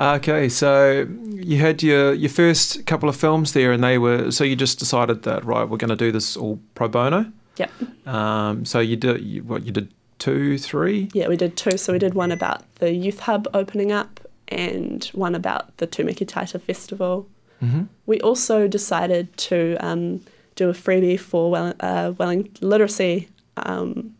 Okay, 0.00 0.48
so 0.48 1.06
you 1.30 1.58
had 1.58 1.80
your 1.82 2.12
your 2.14 2.30
first 2.30 2.86
couple 2.86 3.08
of 3.08 3.14
films 3.14 3.52
there, 3.52 3.70
and 3.70 3.84
they 3.84 3.98
were 3.98 4.32
so 4.32 4.42
you 4.42 4.56
just 4.56 4.78
decided 4.78 5.22
that 5.24 5.44
right, 5.44 5.68
we're 5.68 5.76
going 5.76 5.90
to 5.90 5.96
do 5.96 6.10
this 6.10 6.36
all 6.36 6.58
pro 6.74 6.88
bono. 6.88 7.30
Yep. 7.58 7.70
Um, 8.08 8.64
so 8.64 8.80
you 8.80 8.96
did 8.96 9.20
you, 9.20 9.44
what 9.44 9.64
you 9.64 9.70
did 9.70 9.92
two, 10.18 10.58
three. 10.58 11.08
Yeah, 11.12 11.28
we 11.28 11.36
did 11.36 11.56
two. 11.56 11.76
So 11.76 11.92
we 11.92 11.98
did 12.00 12.14
one 12.14 12.32
about 12.32 12.62
the 12.76 12.92
youth 12.92 13.20
hub 13.20 13.46
opening 13.54 13.92
up 13.92 14.18
and 14.48 15.04
one 15.12 15.34
about 15.34 15.76
the 15.76 15.86
Tumeki 15.86 16.26
Taita 16.26 16.60
Festival. 16.60 17.28
Mm-hmm. 17.62 17.82
We 18.06 18.20
also 18.20 18.66
decided 18.66 19.36
to 19.36 19.76
um, 19.80 20.20
do 20.56 20.68
a 20.68 20.72
freebie 20.72 21.20
for 21.20 21.50
well, 21.50 21.74
uh, 21.80 22.12
Welling- 22.18 22.50
literacy 22.60 23.28
um, 23.56 24.14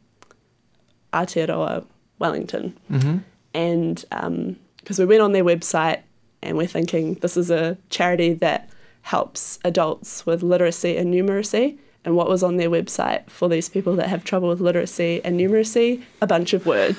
Aotearoa 1.12 1.84
Wellington. 2.18 2.76
Mm-hmm. 2.90 3.18
And 3.54 4.56
because 4.78 4.98
we 4.98 5.04
went 5.04 5.22
on 5.22 5.32
their 5.32 5.44
website 5.44 6.00
and 6.42 6.56
we're 6.56 6.66
thinking 6.66 7.14
this 7.14 7.36
is 7.36 7.50
a 7.50 7.76
charity 7.90 8.32
that 8.34 8.68
helps 9.02 9.58
adults 9.64 10.24
with 10.26 10.42
literacy 10.42 10.96
and 10.96 11.12
numeracy. 11.12 11.78
And 12.04 12.16
what 12.16 12.28
was 12.28 12.42
on 12.42 12.56
their 12.56 12.68
website 12.70 13.28
for 13.30 13.48
these 13.48 13.68
people 13.68 13.94
that 13.96 14.08
have 14.08 14.24
trouble 14.24 14.48
with 14.48 14.60
literacy 14.60 15.20
and 15.24 15.38
numeracy? 15.38 16.02
A 16.20 16.26
bunch 16.26 16.52
of 16.52 16.66
words. 16.66 16.98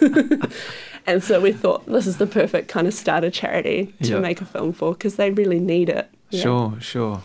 and 1.06 1.22
so 1.22 1.40
we 1.40 1.52
thought 1.52 1.86
this 1.86 2.06
is 2.06 2.16
the 2.16 2.26
perfect 2.26 2.68
kind 2.68 2.86
of 2.88 2.94
starter 2.94 3.30
charity 3.30 3.94
to 4.02 4.14
Yeah. 4.14 4.18
make 4.20 4.40
a 4.40 4.44
film 4.44 4.72
for 4.72 4.92
because 4.92 5.16
they 5.16 5.30
really 5.30 5.60
need 5.60 5.88
it. 5.88 6.10
Yeah. 6.30 6.42
Sure, 6.42 6.76
sure. 6.80 7.22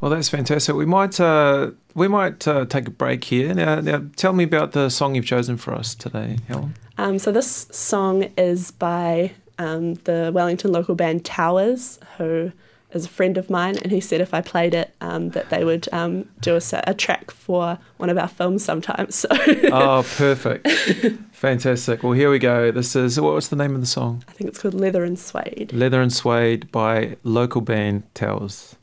Well, 0.00 0.10
that's 0.10 0.28
fantastic. 0.28 0.74
We 0.74 0.84
might 0.84 1.18
uh, 1.18 1.70
we 1.94 2.08
might 2.08 2.46
uh, 2.46 2.64
take 2.64 2.88
a 2.88 2.90
break 2.90 3.24
here. 3.24 3.54
Now, 3.54 3.80
now, 3.80 4.02
tell 4.16 4.32
me 4.32 4.44
about 4.44 4.72
the 4.72 4.88
song 4.88 5.14
you've 5.14 5.26
chosen 5.26 5.56
for 5.56 5.74
us 5.74 5.94
today, 5.94 6.38
Helen. 6.48 6.74
Um, 6.98 7.18
so 7.18 7.32
this 7.32 7.66
song 7.70 8.24
is 8.36 8.70
by 8.70 9.32
um, 9.58 9.94
the 10.04 10.30
Wellington 10.34 10.72
local 10.72 10.94
band 10.94 11.24
Towers, 11.24 11.98
who 12.18 12.52
is 12.92 13.06
a 13.06 13.08
friend 13.08 13.36
of 13.36 13.50
mine, 13.50 13.76
and 13.78 13.90
he 13.90 14.00
said 14.00 14.20
if 14.20 14.32
I 14.32 14.40
played 14.40 14.74
it, 14.74 14.94
um, 15.00 15.30
that 15.30 15.50
they 15.50 15.64
would 15.64 15.88
um, 15.92 16.28
do 16.40 16.56
a 16.56 16.94
track 16.94 17.30
for 17.30 17.78
one 17.96 18.08
of 18.08 18.16
our 18.16 18.28
films 18.28 18.64
sometimes. 18.64 19.16
So 19.16 19.28
oh, 19.72 20.06
perfect, 20.16 20.68
fantastic. 21.32 22.02
Well, 22.02 22.12
here 22.12 22.30
we 22.30 22.38
go. 22.38 22.70
This 22.70 22.94
is 22.94 23.20
what's 23.20 23.48
the 23.48 23.56
name 23.56 23.74
of 23.74 23.80
the 23.80 23.86
song? 23.86 24.24
I 24.28 24.32
think 24.32 24.48
it's 24.48 24.62
called 24.62 24.74
Leather 24.74 25.04
and 25.04 25.18
Suede. 25.18 25.72
Leather 25.72 26.00
and 26.00 26.12
Suede 26.12 26.70
by 26.70 27.16
local 27.24 27.60
band 27.60 28.04
Towers. 28.14 28.76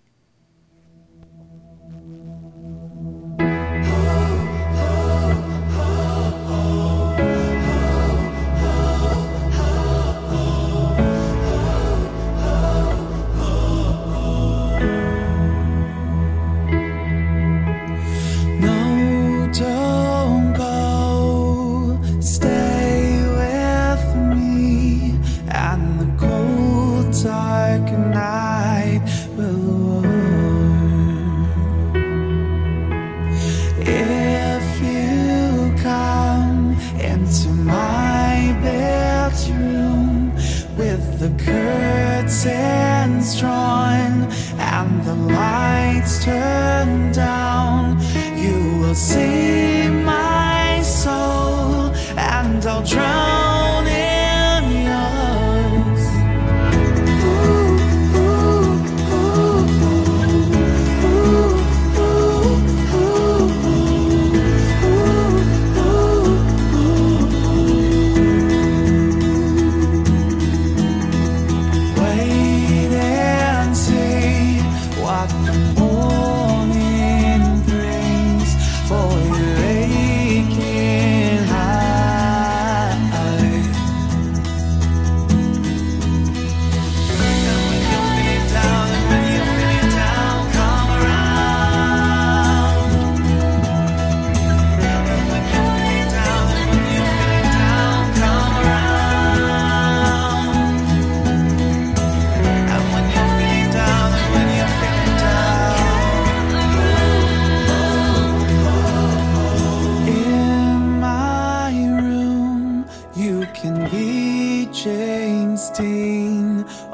James 115.02 115.72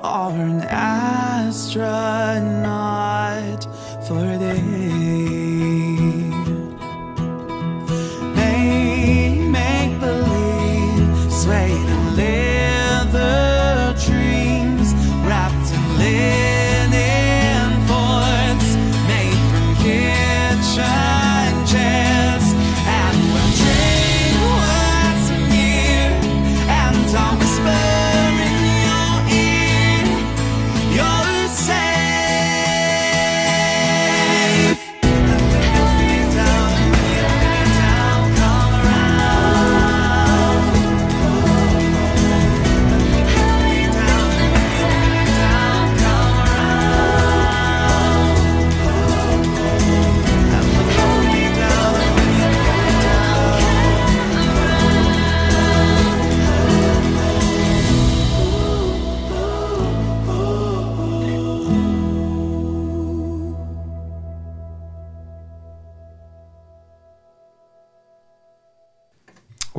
or 0.01 0.31
an 0.31 0.61
astronaut 0.61 1.51
for 4.07 4.36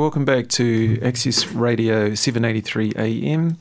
Welcome 0.09 0.25
back 0.25 0.49
to 0.49 0.99
Access 1.03 1.49
Radio 1.49 2.15
783 2.15 2.95
AM. 2.97 3.59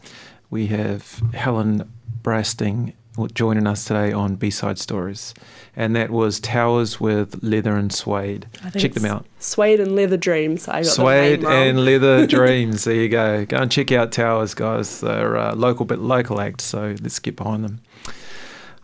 We 0.50 0.68
have 0.68 1.22
Helen 1.34 1.92
Brasting 2.24 2.94
joining 3.34 3.68
us 3.68 3.84
today 3.84 4.14
on 4.14 4.36
B-Side 4.36 4.80
Stories. 4.80 5.34
And 5.76 5.94
that 5.98 6.10
was 6.10 6.40
Towers 6.40 7.02
with 7.02 7.44
Leather 7.44 7.76
and 7.76 7.92
Suede. 7.92 8.48
Check 8.78 8.94
them 8.94 9.04
out. 9.04 9.26
Suede 9.40 9.82
and 9.82 9.94
leather 9.94 10.16
dreams. 10.16 10.70
I 10.70 10.84
got 10.84 10.86
Suede 10.94 11.44
and 11.44 11.84
Leather 11.84 12.26
Dreams. 12.28 12.86
There 12.86 12.96
you 12.96 13.10
go. 13.10 13.46
Go 13.46 13.58
and 13.58 13.70
check 13.70 13.92
out 13.92 14.14
Towers, 14.14 14.54
guys. 14.54 15.02
They're 15.02 15.36
uh, 15.36 15.54
local, 15.54 15.84
but 15.86 16.00
local 16.00 16.40
act, 16.40 16.62
so 16.62 16.96
let's 17.02 17.20
get 17.20 17.36
behind 17.36 17.66
them. 17.66 17.82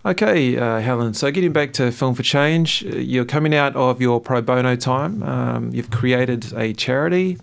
Okay, 0.06 0.58
uh, 0.58 0.80
Helen. 0.80 1.14
So 1.14 1.32
getting 1.32 1.54
back 1.54 1.72
to 1.74 1.90
Film 1.90 2.14
for 2.14 2.24
Change, 2.24 2.84
uh, 2.86 2.98
you're 2.98 3.24
coming 3.24 3.56
out 3.56 3.74
of 3.78 4.02
your 4.02 4.20
pro 4.20 4.42
bono 4.42 4.76
time. 4.76 5.24
Um, 5.24 5.72
you've 5.74 5.92
created 5.92 6.52
a 6.58 6.74
charity. 6.74 7.38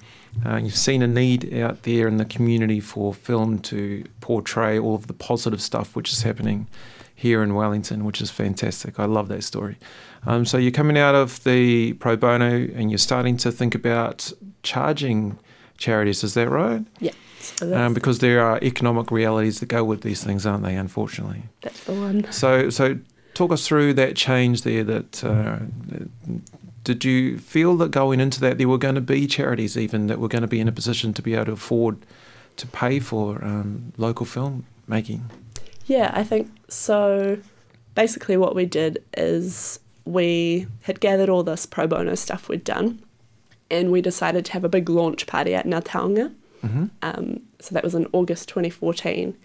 Uh, 0.45 0.57
you've 0.57 0.77
seen 0.77 1.01
a 1.01 1.07
need 1.07 1.55
out 1.55 1.85
there 1.85 2.07
in 2.07 2.19
the 2.19 2.27
community 2.27 2.79
for 2.79 3.15
film 3.15 3.61
to 3.61 4.05
portray 4.21 4.79
all 4.79 4.95
of 4.95 5.07
the 5.07 5.15
positive 5.15 5.63
stuff 5.63 5.97
which 5.97 6.13
is 6.13 6.21
happening 6.21 6.67
here 7.15 7.43
in 7.43 7.55
Wellington, 7.55 8.05
which 8.05 8.21
is 8.21 8.31
fantastic. 8.31 9.01
I 9.01 9.07
love 9.07 9.29
that 9.29 9.43
story. 9.43 9.79
Um, 10.27 10.45
so 10.45 10.59
you're 10.59 10.71
coming 10.71 10.99
out 10.99 11.15
of 11.15 11.43
the 11.45 11.95
pro 11.95 12.15
bono 12.15 12.69
and 12.75 12.91
you're 12.91 12.99
starting 12.99 13.39
to 13.39 13.51
think 13.51 13.75
about 13.75 14.33
charging 14.63 15.39
charities. 15.79 16.23
Is 16.23 16.35
that 16.35 16.51
right? 16.51 16.85
Yeah, 16.99 17.13
so 17.41 17.75
Um, 17.75 17.95
because 17.95 18.19
there 18.19 18.41
are 18.41 18.59
economic 18.63 19.11
realities 19.11 19.61
that 19.61 19.67
go 19.67 19.85
with 19.85 20.03
these 20.03 20.23
things, 20.23 20.47
aren't 20.47 20.65
they? 20.65 20.77
Unfortunately. 20.77 21.45
that's 21.63 21.85
the 21.85 21.93
one. 21.93 22.31
So, 22.33 22.71
so 22.71 22.99
talk 23.35 23.53
us 23.53 23.67
through 23.67 23.95
that 23.95 24.17
change 24.17 24.63
there. 24.63 24.85
That 24.85 25.25
uh, 25.25 25.59
did 26.85 27.05
you 27.05 27.39
feel 27.39 27.77
that 27.79 27.91
going 27.91 28.21
into 28.21 28.41
that 28.41 28.59
there 28.59 28.69
were 28.69 28.79
going 28.79 28.95
to 28.95 29.01
be 29.01 29.27
charities 29.27 29.77
even 29.77 30.07
that 30.09 30.19
were 30.19 30.29
going 30.29 30.43
to 30.43 30.49
be 30.49 30.61
in 30.61 30.69
a 30.69 30.73
position 30.73 31.13
to 31.15 31.23
be 31.23 31.35
able 31.35 31.47
to 31.47 31.53
afford 31.53 31.99
to 32.57 32.67
pay 32.67 33.01
for 33.01 33.43
um, 33.45 33.93
local 33.97 34.27
film 34.27 34.67
making? 34.87 35.31
Yeah, 35.87 36.11
I 36.15 36.25
think 36.25 36.51
so. 36.69 37.39
Basically, 37.95 38.37
what 38.37 38.55
we 38.55 38.67
did 38.67 39.03
is 39.17 39.81
we 40.05 40.67
had 40.83 41.01
gathered 41.01 41.29
all 41.29 41.43
this 41.43 41.67
pro 41.67 41.87
bono 41.87 42.15
stuff 42.15 42.49
we'd 42.49 42.65
done, 42.65 43.03
and 43.71 43.91
we 43.91 44.01
decided 44.01 44.45
to 44.47 44.53
have 44.53 44.65
a 44.65 44.69
big 44.69 44.89
launch 44.89 45.27
party 45.27 45.55
at 45.55 45.67
Ngā 45.67 45.83
Taonga. 45.83 46.35
Hmm 46.63 46.85
Um, 47.03 47.41
so 47.61 47.75
that 47.75 47.85
was 47.85 47.95
in 47.95 48.07
August 48.13 48.49
2014, 48.49 49.37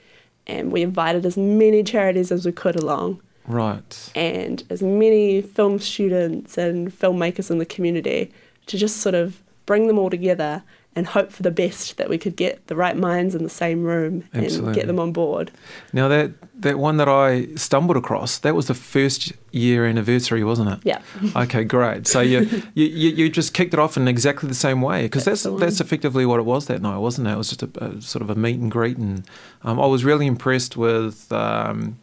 and 0.48 0.72
we 0.72 0.82
invited 0.82 1.26
as 1.26 1.38
many 1.38 1.84
charities 1.84 2.32
as 2.32 2.46
we 2.46 2.52
could 2.52 2.76
along, 2.76 3.22
Right. 3.48 4.10
and 4.16 4.64
as 4.70 4.82
many 4.82 5.42
film 5.42 5.80
students 5.80 6.58
and 6.58 6.92
filmmakers 6.92 7.50
in 7.52 7.58
the 7.60 7.66
community 7.66 8.32
to 8.68 8.78
just 8.78 8.98
sort 8.98 9.16
of 9.16 9.42
bring 9.66 9.88
them 9.88 9.98
all 10.00 10.10
together 10.10 10.64
and 10.96 11.08
hope 11.08 11.32
for 11.32 11.44
the 11.44 11.52
best 11.52 11.98
that 11.98 12.10
we 12.10 12.18
could 12.18 12.36
get 12.36 12.66
the 12.68 12.76
right 12.76 12.96
minds 12.96 13.36
in 13.36 13.44
the 13.44 13.50
same 13.50 13.84
room 13.84 14.24
and 14.34 14.74
get 14.74 14.88
them 14.88 15.00
on 15.00 15.12
board. 15.12 15.52
Now 15.92 16.08
that 16.08 16.32
that 16.62 16.80
one 16.80 16.98
that 16.98 17.10
I 17.10 17.48
stumbled 17.56 17.98
across, 17.98 18.38
that 18.40 18.56
was 18.56 18.68
the 18.68 18.74
first 18.74 19.34
year 19.52 19.86
anniversary, 19.86 20.44
wasn't 20.44 20.70
it? 20.70 20.80
Yeah. 20.84 21.02
Okay, 21.36 21.66
great. 21.66 22.08
So 22.08 22.22
you 22.22 22.40
you, 22.74 22.86
you, 22.86 23.10
you 23.10 23.30
just 23.30 23.54
kicked 23.54 23.74
it 23.74 23.80
off 23.80 23.98
in 23.98 24.08
exactly 24.08 24.48
the 24.48 24.56
same 24.56 24.82
way 24.82 25.04
because 25.04 25.26
That's 25.26 25.44
that's 25.44 25.60
that's, 25.60 25.82
effectively 25.82 26.26
what 26.26 26.40
it 26.40 26.46
was 26.46 26.68
that 26.68 26.82
night, 26.82 26.98
wasn't 26.98 27.28
it? 27.28 27.32
It 27.32 27.38
was 27.38 27.50
just 27.50 27.64
a, 27.64 27.84
a 27.84 28.02
sort 28.02 28.22
of 28.22 28.30
a 28.30 28.36
meet 28.36 28.60
and 28.60 28.72
greet, 28.72 28.98
and 28.98 29.24
um, 29.64 29.80
I 29.80 29.86
was 29.86 30.04
really 30.06 30.28
impressed 30.28 30.78
with. 30.78 31.32
Um, 31.32 31.98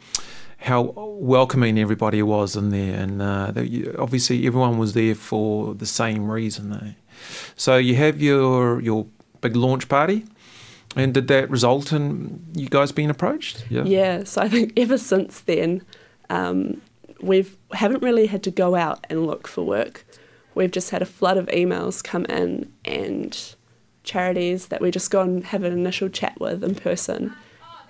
how 0.62 0.92
welcoming 0.96 1.78
everybody 1.78 2.22
was 2.22 2.56
in 2.56 2.70
there, 2.70 2.98
and 2.98 3.20
uh, 3.20 3.52
obviously 3.98 4.46
everyone 4.46 4.78
was 4.78 4.92
there 4.94 5.14
for 5.14 5.74
the 5.74 5.86
same 5.86 6.30
reason. 6.30 6.72
Eh? 6.72 6.92
So 7.56 7.76
you 7.76 7.96
have 7.96 8.22
your 8.22 8.80
your 8.80 9.06
big 9.40 9.56
launch 9.56 9.88
party, 9.88 10.24
and 10.94 11.12
did 11.12 11.28
that 11.28 11.50
result 11.50 11.92
in 11.92 12.44
you 12.54 12.68
guys 12.68 12.92
being 12.92 13.10
approached? 13.10 13.64
Yeah, 13.82 14.24
so 14.24 14.40
I 14.40 14.48
think 14.48 14.72
ever 14.76 14.98
since 14.98 15.40
then, 15.40 15.82
um, 16.30 16.80
we've 17.20 17.56
haven't 17.72 18.02
really 18.02 18.26
had 18.26 18.42
to 18.44 18.50
go 18.50 18.76
out 18.76 19.04
and 19.10 19.26
look 19.26 19.48
for 19.48 19.64
work. 19.64 20.04
We've 20.54 20.70
just 20.70 20.90
had 20.90 21.02
a 21.02 21.06
flood 21.06 21.38
of 21.38 21.46
emails 21.46 22.04
come 22.04 22.24
in 22.26 22.72
and 22.84 23.36
charities 24.04 24.66
that 24.66 24.80
we 24.80 24.90
just 24.90 25.10
go 25.10 25.22
and 25.22 25.44
have 25.46 25.64
an 25.64 25.72
initial 25.72 26.08
chat 26.08 26.38
with 26.40 26.62
in 26.62 26.74
person. 26.74 27.34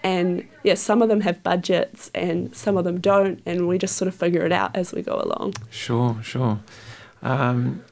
And 0.03 0.47
yeah, 0.65 0.75
some 0.75 1.03
of 1.03 1.09
them 1.09 1.21
have 1.21 1.43
budgets 1.43 2.11
and 2.15 2.55
some 2.55 2.77
of 2.77 2.85
them 2.85 3.01
don't, 3.01 3.41
and 3.47 3.69
we 3.69 3.79
just 3.79 3.97
sort 3.97 4.09
of 4.09 4.15
figure 4.15 4.45
it 4.45 4.53
out 4.53 4.75
as 4.75 4.93
we 4.93 5.03
go 5.03 5.15
along. 5.15 5.55
Sure, 5.71 6.19
sure. 6.23 6.61
Um, 7.23 7.85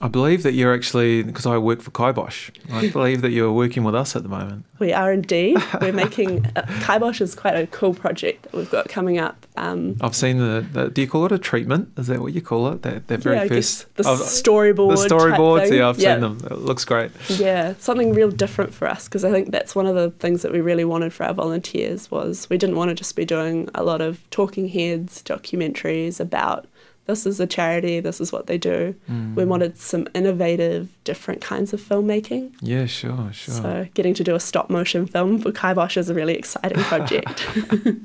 I 0.00 0.08
believe 0.08 0.42
that 0.42 0.52
you're 0.52 0.74
actually 0.74 1.22
because 1.22 1.46
I 1.46 1.56
work 1.56 1.80
for 1.80 1.90
Kibosh. 1.90 2.50
I 2.70 2.88
believe 2.92 3.22
that 3.22 3.30
you're 3.30 3.52
working 3.52 3.82
with 3.82 3.94
us 3.94 4.14
at 4.14 4.22
the 4.22 4.28
moment. 4.28 4.66
We 4.78 4.92
are 4.92 5.10
indeed. 5.10 5.56
We're 5.80 5.92
making 5.92 6.44
uh, 6.54 6.66
Kibosh 6.82 7.22
is 7.22 7.34
quite 7.34 7.54
a 7.54 7.66
cool 7.68 7.94
project 7.94 8.42
that 8.42 8.52
we've 8.52 8.70
got 8.70 8.90
coming 8.90 9.16
up. 9.18 9.46
Um, 9.56 9.96
I've 10.02 10.14
seen 10.14 10.36
the, 10.36 10.66
the. 10.70 10.90
Do 10.90 11.00
you 11.00 11.08
call 11.08 11.24
it 11.24 11.32
a 11.32 11.38
treatment? 11.38 11.92
Is 11.96 12.08
that 12.08 12.20
what 12.20 12.34
you 12.34 12.42
call 12.42 12.68
it? 12.68 12.82
That 12.82 13.08
that 13.08 13.20
very 13.20 13.36
yeah, 13.36 13.46
first 13.46 13.94
the 13.96 14.06
I've- 14.06 14.20
storyboard. 14.22 14.96
the 15.08 15.14
storyboards. 15.14 15.74
Yeah, 15.74 15.88
I've 15.88 15.96
seen 15.96 16.20
them. 16.20 16.40
It 16.44 16.58
looks 16.58 16.84
great. 16.84 17.10
Yeah, 17.30 17.72
something 17.78 18.12
real 18.12 18.30
different 18.30 18.74
for 18.74 18.86
us 18.86 19.08
because 19.08 19.24
I 19.24 19.30
think 19.30 19.50
that's 19.50 19.74
one 19.74 19.86
of 19.86 19.94
the 19.94 20.10
things 20.10 20.42
that 20.42 20.52
we 20.52 20.60
really 20.60 20.84
wanted 20.84 21.14
for 21.14 21.24
our 21.24 21.32
volunteers 21.32 22.10
was 22.10 22.50
we 22.50 22.58
didn't 22.58 22.76
want 22.76 22.90
to 22.90 22.94
just 22.94 23.16
be 23.16 23.24
doing 23.24 23.70
a 23.74 23.82
lot 23.82 24.02
of 24.02 24.28
talking 24.28 24.68
heads 24.68 25.22
documentaries 25.22 26.20
about 26.20 26.66
this 27.06 27.26
is 27.26 27.40
a 27.40 27.46
charity, 27.46 28.00
this 28.00 28.20
is 28.20 28.32
what 28.32 28.46
they 28.46 28.58
do. 28.58 28.94
Mm. 29.10 29.34
We 29.34 29.44
wanted 29.44 29.78
some 29.78 30.08
innovative, 30.14 30.88
different 31.04 31.40
kinds 31.40 31.72
of 31.72 31.80
filmmaking. 31.80 32.54
Yeah, 32.60 32.86
sure, 32.86 33.30
sure. 33.32 33.54
So 33.54 33.88
getting 33.94 34.14
to 34.14 34.24
do 34.24 34.34
a 34.34 34.40
stop 34.40 34.70
motion 34.70 35.06
film 35.06 35.38
for 35.38 35.52
Kibosh 35.52 35.96
is 35.96 36.10
a 36.10 36.14
really 36.14 36.34
exciting 36.34 36.82
project. 36.84 37.46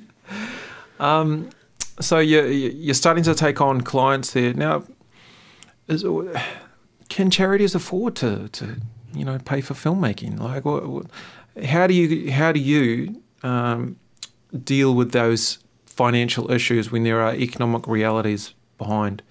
Um, 1.01 1.49
so 1.99 2.19
you're 2.19 2.47
you're 2.47 2.93
starting 2.93 3.23
to 3.23 3.33
take 3.33 3.59
on 3.59 3.81
clients 3.81 4.31
there 4.33 4.53
now. 4.53 4.83
Is, 5.87 6.05
can 7.09 7.29
charities 7.29 7.75
afford 7.75 8.15
to, 8.17 8.47
to 8.49 8.77
you 9.13 9.25
know 9.25 9.39
pay 9.39 9.61
for 9.61 9.73
filmmaking? 9.73 10.39
Like, 10.39 10.63
what, 10.63 10.87
what, 10.87 11.05
how 11.65 11.87
do 11.87 11.93
you 11.93 12.31
how 12.31 12.51
do 12.51 12.59
you 12.59 13.21
um, 13.43 13.97
deal 14.63 14.93
with 14.93 15.11
those 15.11 15.59
financial 15.85 16.51
issues 16.51 16.91
when 16.91 17.03
there 17.03 17.19
are 17.19 17.35
economic 17.35 17.87
realities 17.87 18.53
behind? 18.83 19.21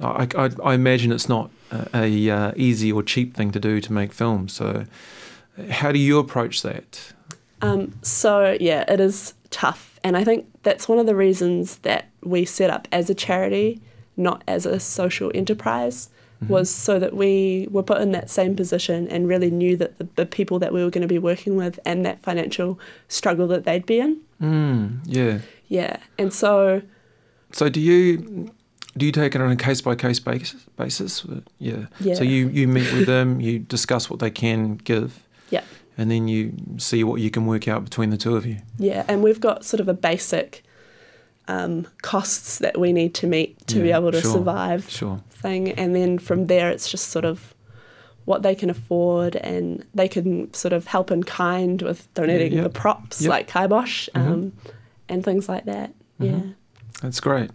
I, 0.00 0.26
I, 0.36 0.50
I 0.70 0.74
imagine 0.74 1.12
it's 1.12 1.28
not 1.28 1.50
a, 1.70 1.88
a 1.94 2.30
uh, 2.30 2.52
easy 2.56 2.90
or 2.90 3.02
cheap 3.02 3.36
thing 3.36 3.50
to 3.52 3.60
do 3.60 3.80
to 3.80 3.92
make 3.92 4.12
films. 4.12 4.52
So, 4.54 4.86
how 5.68 5.92
do 5.92 5.98
you 5.98 6.18
approach 6.18 6.62
that? 6.62 7.12
Um, 7.62 7.92
so 8.02 8.56
yeah, 8.58 8.90
it 8.90 9.00
is 9.00 9.34
tough, 9.50 10.00
and 10.02 10.16
I 10.16 10.24
think 10.24 10.46
that's 10.62 10.88
one 10.88 10.98
of 10.98 11.06
the 11.06 11.14
reasons 11.14 11.76
that 11.78 12.08
we 12.22 12.46
set 12.46 12.70
up 12.70 12.88
as 12.90 13.10
a 13.10 13.14
charity, 13.14 13.80
not 14.16 14.42
as 14.48 14.64
a 14.64 14.80
social 14.80 15.30
enterprise, 15.34 16.08
was 16.48 16.70
so 16.70 16.98
that 16.98 17.14
we 17.14 17.68
were 17.70 17.82
put 17.82 18.00
in 18.00 18.12
that 18.12 18.30
same 18.30 18.56
position 18.56 19.06
and 19.08 19.28
really 19.28 19.50
knew 19.50 19.76
that 19.76 19.98
the, 19.98 20.08
the 20.16 20.24
people 20.24 20.58
that 20.58 20.72
we 20.72 20.82
were 20.82 20.88
going 20.88 21.02
to 21.02 21.14
be 21.14 21.18
working 21.18 21.54
with 21.54 21.78
and 21.84 22.06
that 22.06 22.22
financial 22.22 22.80
struggle 23.08 23.46
that 23.46 23.64
they'd 23.64 23.84
be 23.84 24.00
in. 24.00 24.18
Mm, 24.40 25.00
yeah. 25.04 25.40
Yeah, 25.68 25.98
and 26.16 26.32
so 26.32 26.80
So 27.52 27.68
do 27.68 27.78
you 27.78 28.50
do 28.96 29.06
you 29.06 29.12
take 29.12 29.34
it 29.34 29.40
on 29.40 29.50
a 29.50 29.56
case 29.56 29.80
by 29.80 29.94
case 29.94 30.18
basis? 30.20 30.62
Basis, 30.76 31.24
yeah. 31.58 31.86
Yeah. 32.00 32.14
So 32.14 32.24
you 32.24 32.48
you 32.48 32.66
meet 32.68 32.92
with 32.92 33.06
them, 33.06 33.40
you 33.40 33.58
discuss 33.60 34.10
what 34.10 34.18
they 34.20 34.30
can 34.30 34.76
give, 34.76 35.20
yeah, 35.50 35.62
and 35.96 36.10
then 36.10 36.26
you 36.28 36.52
see 36.78 37.04
what 37.04 37.20
you 37.20 37.30
can 37.30 37.46
work 37.46 37.68
out 37.68 37.84
between 37.84 38.10
the 38.10 38.16
two 38.16 38.36
of 38.36 38.44
you. 38.46 38.58
yeah, 38.78 39.04
and 39.08 39.22
we've 39.22 39.40
got 39.40 39.64
sort 39.64 39.80
of 39.80 39.88
a 39.88 39.94
basic 39.94 40.62
um, 41.48 41.86
costs 42.02 42.58
that 42.58 42.78
we 42.78 42.92
need 42.92 43.14
to 43.14 43.26
meet 43.26 43.66
to 43.68 43.82
be 43.82 43.90
able 43.92 44.12
to 44.12 44.20
sure, 44.20 44.32
survive. 44.32 44.88
Sure. 44.88 45.20
thing 45.30 45.70
and 45.72 45.94
then 45.96 46.18
from 46.18 46.46
there 46.46 46.68
it's 46.70 46.90
just 46.90 47.08
sort 47.08 47.24
of 47.24 47.54
what 48.26 48.42
they 48.42 48.54
can 48.54 48.68
afford 48.70 49.34
and 49.36 49.84
they 49.94 50.06
can 50.06 50.52
sort 50.52 50.72
of 50.74 50.86
help 50.86 51.10
in 51.10 51.22
kind 51.24 51.80
with 51.82 52.12
donating 52.14 52.52
yeah. 52.52 52.62
the 52.62 52.68
props 52.68 53.22
Yep. 53.22 53.30
like 53.30 53.48
kibosh 53.48 54.08
Mhm. 54.14 54.20
um, 54.32 54.52
and 55.08 55.24
things 55.24 55.48
like 55.48 55.64
that 55.64 55.92
Mhm. 56.20 56.26
yeah 56.26 56.40
That's 57.00 57.20
great. 57.20 57.50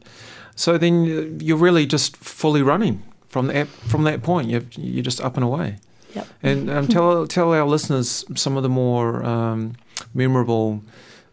So 0.56 0.78
then 0.78 0.94
uh, 1.06 1.44
you're 1.44 1.58
really 1.58 1.86
just 1.86 2.16
fully 2.18 2.62
running 2.62 3.04
from 3.30 3.48
that 3.48 3.68
from 3.68 4.04
that 4.04 4.24
point. 4.24 4.50
You're 4.50 4.64
you're 4.78 5.04
just 5.04 5.22
up 5.22 5.36
and 5.36 5.44
away. 5.44 5.78
Yep. 6.14 6.28
And 6.44 6.70
um, 6.70 6.88
tell 6.96 7.28
tell 7.28 7.54
our 7.54 7.66
listeners 7.66 8.24
some 8.36 8.58
of 8.58 8.64
the 8.64 8.70
more 8.70 9.24
um, 9.26 9.76
memorable 10.14 10.82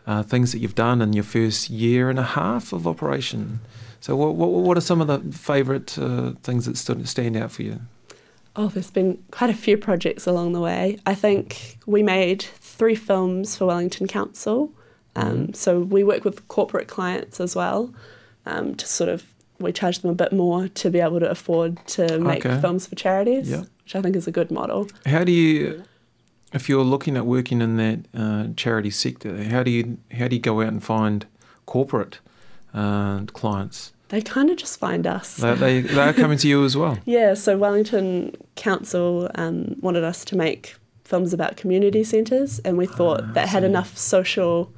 uh, 0.06 0.22
things 0.22 0.50
that 0.52 0.58
you've 0.58 0.74
done 0.74 1.00
in 1.00 1.12
your 1.12 1.24
first 1.24 1.70
year 1.70 2.10
and 2.10 2.18
a 2.18 2.24
half 2.24 2.72
of 2.72 2.86
operation. 2.86 3.60
So 4.00 4.16
what 4.16 4.34
what, 4.34 4.50
what 4.50 4.76
are 4.76 4.80
some 4.82 5.00
of 5.00 5.06
the 5.06 5.20
favourite 5.36 5.96
uh, 5.98 6.32
things 6.42 6.66
that 6.66 6.76
stood, 6.76 7.08
stand 7.08 7.36
out 7.36 7.52
for 7.52 7.62
you? 7.62 7.80
oh 8.54 8.68
there's 8.68 8.90
been 8.90 9.16
quite 9.30 9.48
a 9.48 9.54
few 9.54 9.78
projects 9.78 10.26
along 10.26 10.52
the 10.52 10.60
way 10.60 10.98
i 11.06 11.14
think 11.14 11.78
we 11.86 12.02
made 12.02 12.42
three 12.42 12.94
films 12.94 13.56
for 13.56 13.64
wellington 13.64 14.06
council 14.06 14.70
um, 15.16 15.46
Mhm. 15.46 15.56
so 15.56 15.80
we 15.80 16.04
work 16.04 16.22
with 16.22 16.46
corporate 16.48 16.86
clients 16.86 17.40
as 17.40 17.56
well 17.56 17.94
um, 18.46 18.74
to 18.76 18.86
sort 18.86 19.08
of 19.10 19.24
we 19.58 19.70
charge 19.72 20.00
them 20.00 20.10
a 20.10 20.14
bit 20.14 20.32
more 20.32 20.66
to 20.68 20.90
be 20.90 20.98
able 21.00 21.20
to 21.20 21.30
afford 21.30 21.78
to 21.86 22.18
make 22.18 22.44
Okay. 22.44 22.60
films 22.60 22.86
for 22.86 22.96
charities 22.96 23.48
which 23.84 23.94
i 23.94 24.02
think 24.02 24.16
is 24.16 24.26
a 24.26 24.32
good 24.32 24.50
model 24.50 24.88
How 25.06 25.22
do 25.24 25.30
you, 25.32 25.84
if 26.52 26.68
you're 26.68 26.84
looking 26.84 27.16
at 27.16 27.24
working 27.26 27.60
in 27.62 27.76
that 27.76 27.98
uh, 28.14 28.48
charity 28.56 28.90
sector, 28.90 29.44
how 29.44 29.62
do 29.62 29.70
you 29.70 29.98
how 30.18 30.26
do 30.28 30.34
you 30.36 30.42
go 30.42 30.60
out 30.60 30.68
and 30.68 30.82
find 30.82 31.26
corporate 31.66 32.18
uh, 32.74 33.20
clients? 33.32 33.92
they 34.08 34.20
kind 34.20 34.50
of 34.50 34.56
just 34.58 34.78
find 34.78 35.06
us 35.06 35.36
They, 35.36 35.54
they 35.54 35.80
they 35.80 36.00
are 36.00 36.12
coming 36.12 36.36
to 36.38 36.48
you 36.48 36.64
as 36.64 36.76
well. 36.76 36.98
Yeah, 37.06 37.32
so 37.34 37.56
Wellington 37.56 38.34
Council 38.56 39.30
um, 39.36 39.76
wanted 39.80 40.04
us 40.04 40.24
to 40.26 40.36
make 40.36 40.74
films 41.04 41.32
about 41.32 41.56
community 41.56 42.04
centres, 42.04 42.58
and 42.64 42.76
we 42.76 42.86
thought 42.86 43.20
Ah, 43.22 43.32
that 43.34 43.48
had 43.48 43.64
enough 43.64 43.96
social, 43.96 44.70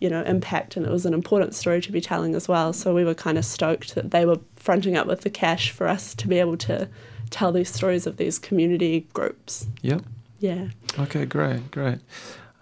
you 0.00 0.10
know, 0.10 0.22
impact, 0.22 0.76
and 0.76 0.84
it 0.84 0.92
was 0.92 1.06
an 1.06 1.14
important 1.14 1.54
story 1.54 1.80
to 1.80 1.92
be 1.92 2.00
telling 2.00 2.34
as 2.34 2.48
well. 2.48 2.72
So 2.72 2.94
we 2.94 3.04
were 3.04 3.14
kind 3.14 3.38
of 3.38 3.44
stoked 3.44 3.94
that 3.94 4.10
they 4.10 4.26
were 4.26 4.38
fronting 4.56 4.96
up 4.96 5.06
with 5.06 5.22
the 5.22 5.30
cash 5.30 5.70
for 5.70 5.86
us 5.86 6.14
to 6.16 6.28
be 6.28 6.38
able 6.38 6.56
to 6.58 6.88
tell 7.30 7.52
these 7.52 7.72
stories 7.72 8.06
of 8.06 8.16
these 8.16 8.38
community 8.38 9.06
groups. 9.12 9.66
Yep. 9.82 10.02
Yeah. 10.40 10.68
Okay, 10.98 11.24
great, 11.24 11.70
great. 11.70 11.98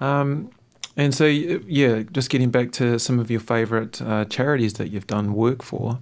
Um, 0.00 0.50
and 0.96 1.14
so, 1.14 1.24
yeah, 1.24 2.02
just 2.12 2.28
getting 2.28 2.50
back 2.50 2.72
to 2.72 2.98
some 2.98 3.18
of 3.18 3.30
your 3.30 3.40
favourite 3.40 4.00
uh, 4.02 4.26
charities 4.26 4.74
that 4.74 4.90
you've 4.90 5.06
done 5.06 5.34
work 5.34 5.62
for. 5.62 5.98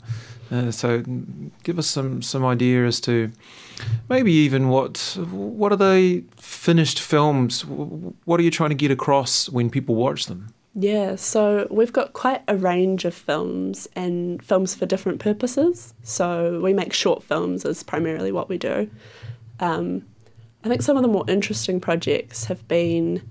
Uh, 0.51 0.73
so, 0.73 1.03
give 1.63 1.79
us 1.79 1.87
some 1.87 2.23
some 2.23 2.45
idea 2.45 2.85
as 2.85 3.01
to 3.01 3.31
maybe 4.09 4.33
even 4.33 4.69
what 4.69 5.17
what 5.31 5.71
are 5.71 5.77
the 5.77 6.25
finished 6.37 7.01
films? 7.01 7.65
What 7.65 8.41
are 8.41 8.43
you 8.43 8.51
trying 8.51 8.71
to 8.71 8.77
get 8.77 8.91
across 8.91 9.49
when 9.49 9.71
people 9.71 9.95
watch 9.95 10.27
them? 10.27 10.53
Yeah, 10.81 11.17
so 11.17 11.67
we've 11.71 11.93
got 11.93 12.15
quite 12.15 12.43
a 12.49 12.57
range 12.57 13.05
of 13.05 13.15
films 13.15 13.87
and 13.95 14.43
films 14.43 14.75
for 14.75 14.87
different 14.87 15.21
purposes. 15.21 15.93
So 16.03 16.59
we 16.63 16.73
make 16.73 16.93
short 16.95 17.23
films 17.23 17.65
is 17.67 17.83
primarily 17.83 18.33
what 18.33 18.49
we 18.49 18.57
do. 18.57 18.91
Um, 19.59 20.07
I 20.65 20.69
think 20.69 20.81
some 20.83 20.97
of 20.97 21.03
the 21.03 21.09
more 21.09 21.25
interesting 21.29 21.81
projects 21.81 22.47
have 22.47 22.67
been 22.67 23.23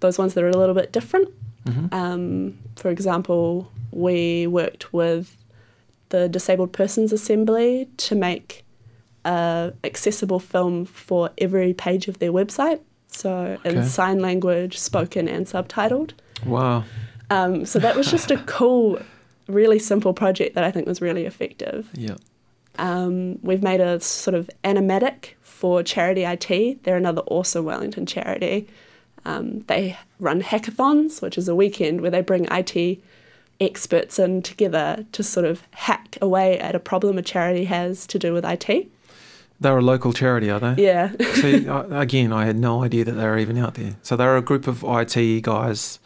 those 0.00 0.18
ones 0.18 0.34
that 0.34 0.42
are 0.42 0.48
a 0.48 0.56
little 0.56 0.74
bit 0.74 0.92
different. 0.92 1.28
hmm 1.66 1.86
Um, 1.92 2.58
for 2.76 2.90
example, 2.90 3.70
we 3.92 4.46
worked 4.48 4.92
with 4.92 5.36
the 6.08 6.28
Disabled 6.28 6.72
Persons 6.72 7.12
Assembly 7.12 7.88
to 7.98 8.14
make 8.14 8.64
a 9.24 9.72
accessible 9.84 10.40
film 10.40 10.84
for 10.84 11.30
every 11.38 11.74
page 11.74 12.08
of 12.08 12.18
their 12.18 12.32
website. 12.32 12.80
So 13.06 13.58
in 13.64 13.84
sign 13.84 14.18
language, 14.20 14.78
spoken 14.78 15.28
and 15.28 15.46
subtitled. 15.46 16.12
Wow. 16.44 16.84
Um, 17.30 17.64
so 17.64 17.78
that 17.78 17.96
was 17.96 18.10
just 18.10 18.30
a 18.30 18.36
cool, 18.46 19.00
really 19.48 19.78
simple 19.78 20.12
project 20.12 20.54
that 20.54 20.64
I 20.64 20.70
think 20.70 20.86
was 20.86 21.00
really 21.00 21.24
effective. 21.24 21.88
Yeah. 21.94 22.16
Um, 22.78 23.38
we've 23.42 23.62
made 23.62 23.80
a 23.80 24.00
sort 24.00 24.34
of 24.34 24.50
animatic 24.64 25.30
for 25.42 25.82
Charity 25.82 26.24
IT. 26.24 26.82
They're 26.84 26.96
another 26.96 27.22
awesome 27.26 27.64
Wellington 27.64 28.06
charity. 28.06 28.68
Um, 29.24 29.60
they 29.68 29.96
run 30.18 30.42
hackathons, 30.42 31.22
which 31.22 31.38
is 31.38 31.48
a 31.48 31.54
weekend 31.54 32.00
where 32.00 32.10
they 32.10 32.22
bring 32.22 32.46
IT 32.50 32.98
experts 33.60 34.18
in 34.18 34.42
together 34.42 35.06
to 35.12 35.22
sort 35.22 35.46
of 35.46 35.62
hack 35.72 36.18
away 36.20 36.58
at 36.58 36.74
a 36.74 36.80
problem 36.80 37.16
a 37.18 37.22
charity 37.22 37.64
has 37.64 38.06
to 38.08 38.18
do 38.18 38.32
with 38.32 38.44
IT. 38.44 38.88
They're 39.60 39.78
a 39.78 39.82
local 39.82 40.12
charity, 40.12 40.50
are 40.50 40.58
they? 40.58 40.82
Yeah. 40.82 41.12
See, 41.34 41.68
I- 41.68 42.02
again, 42.02 42.32
I 42.32 42.46
had 42.46 42.56
no 42.58 42.82
idea 42.82 43.04
that 43.04 43.12
they 43.12 43.24
were 43.24 43.38
even 43.38 43.56
out 43.58 43.74
there. 43.74 43.94
So 44.02 44.16
they're 44.16 44.36
a 44.36 44.42
group 44.42 44.66
of 44.66 44.82
IT 44.84 45.42
guys 45.42 46.00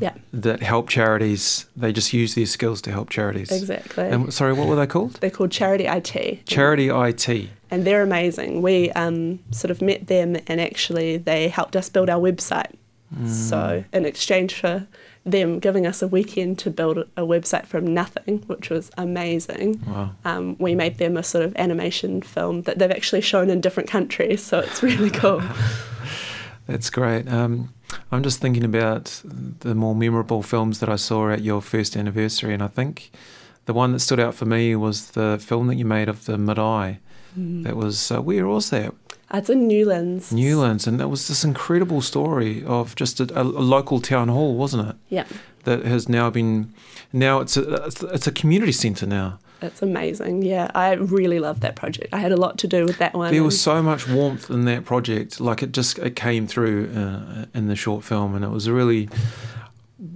Yeah. 0.00 0.14
that 0.32 0.62
help 0.62 0.88
charities. 0.88 1.66
They 1.76 1.92
just 1.92 2.12
use 2.12 2.34
their 2.34 2.46
skills 2.46 2.82
to 2.82 2.90
help 2.90 3.10
charities. 3.10 3.50
exactly. 3.52 4.08
And 4.08 4.32
sorry, 4.34 4.52
what 4.52 4.66
were 4.68 4.76
they 4.76 4.86
called? 4.86 5.14
They're 5.14 5.30
called 5.30 5.50
Charity 5.52 5.86
IT. 5.86 6.46
Charity 6.46 6.88
IT. 6.88 7.48
and 7.70 7.84
they're 7.86 8.02
amazing. 8.02 8.60
We 8.62 8.90
um, 8.92 9.38
sort 9.50 9.70
of 9.70 9.80
met 9.82 10.06
them, 10.08 10.36
and 10.46 10.60
actually, 10.60 11.16
they 11.18 11.48
helped 11.48 11.76
us 11.76 11.88
build 11.88 12.08
our 12.10 12.20
website. 12.20 12.72
Mm. 13.14 13.28
So, 13.28 13.84
in 13.92 14.04
exchange 14.06 14.54
for 14.54 14.86
them 15.26 15.58
giving 15.58 15.86
us 15.86 16.02
a 16.02 16.08
weekend 16.08 16.58
to 16.58 16.70
build 16.70 16.98
a 17.16 17.22
website 17.22 17.64
from 17.66 17.86
nothing, 17.94 18.38
which 18.46 18.68
was 18.70 18.90
amazing, 18.98 19.80
Wow. 19.86 20.10
um, 20.24 20.56
we 20.58 20.74
made 20.74 20.98
them 20.98 21.16
a 21.16 21.22
sort 21.22 21.44
of 21.44 21.54
animation 21.56 22.20
film 22.22 22.62
that 22.62 22.78
they've 22.78 22.90
actually 22.90 23.20
shown 23.22 23.48
in 23.50 23.60
different 23.60 23.88
countries. 23.88 24.42
So, 24.42 24.58
it's 24.58 24.82
really 24.82 25.10
cool. 25.10 25.40
That's 26.66 26.90
great. 26.90 27.28
Um, 27.28 27.72
I'm 28.12 28.22
just 28.22 28.40
thinking 28.40 28.64
about 28.64 29.22
the 29.60 29.74
more 29.74 29.94
memorable 29.94 30.42
films 30.42 30.78
that 30.80 30.88
I 30.88 30.96
saw 30.96 31.30
at 31.30 31.42
your 31.42 31.60
first 31.62 31.96
anniversary, 31.96 32.54
and 32.54 32.62
I 32.62 32.68
think 32.68 33.10
the 33.66 33.72
one 33.74 33.92
that 33.92 34.00
stood 34.00 34.20
out 34.20 34.34
for 34.34 34.44
me 34.46 34.76
was 34.76 35.10
the 35.12 35.38
film 35.40 35.66
that 35.68 35.76
you 35.76 35.84
made 35.84 36.08
of 36.08 36.24
the 36.26 36.36
Marae 36.38 36.98
That 37.36 37.76
was 37.76 38.10
uh, 38.10 38.20
where 38.22 38.46
was 38.46 38.70
that? 38.70 38.92
Uh, 39.32 39.38
It's 39.38 39.50
in 39.50 39.66
Newlands. 39.66 40.32
Newlands, 40.32 40.86
and 40.86 41.00
that 41.00 41.08
was 41.08 41.26
this 41.28 41.44
incredible 41.44 42.00
story 42.02 42.62
of 42.64 42.94
just 42.94 43.20
a, 43.20 43.26
a, 43.34 43.42
a 43.42 43.64
local 43.76 44.00
town 44.00 44.28
hall, 44.28 44.54
wasn't 44.56 44.88
it? 44.90 44.96
Yeah, 45.08 45.24
That 45.64 45.84
has 45.84 46.08
now 46.08 46.30
been 46.30 46.72
now 47.12 47.40
it's 47.40 47.56
a 47.56 47.62
it's, 47.86 48.02
it's 48.02 48.26
a 48.26 48.32
community 48.32 48.72
centre 48.72 49.06
now. 49.06 49.38
It's 49.66 49.82
amazing. 49.82 50.42
Yeah, 50.42 50.70
I 50.74 50.92
really 50.92 51.38
loved 51.40 51.60
that 51.62 51.74
project. 51.76 52.08
I 52.12 52.18
had 52.18 52.32
a 52.32 52.36
lot 52.36 52.58
to 52.58 52.66
do 52.68 52.84
with 52.84 52.98
that 52.98 53.14
one. 53.14 53.32
There 53.32 53.42
was 53.44 53.60
so 53.60 53.82
much 53.82 54.08
warmth 54.08 54.50
in 54.50 54.64
that 54.66 54.84
project. 54.84 55.40
Like 55.40 55.62
it 55.62 55.72
just 55.72 55.98
it 55.98 56.16
came 56.16 56.46
through 56.46 56.90
uh, 56.94 57.46
in 57.54 57.66
the 57.68 57.76
short 57.76 58.04
film, 58.04 58.34
and 58.34 58.44
it 58.44 58.50
was 58.50 58.68
really 58.68 59.08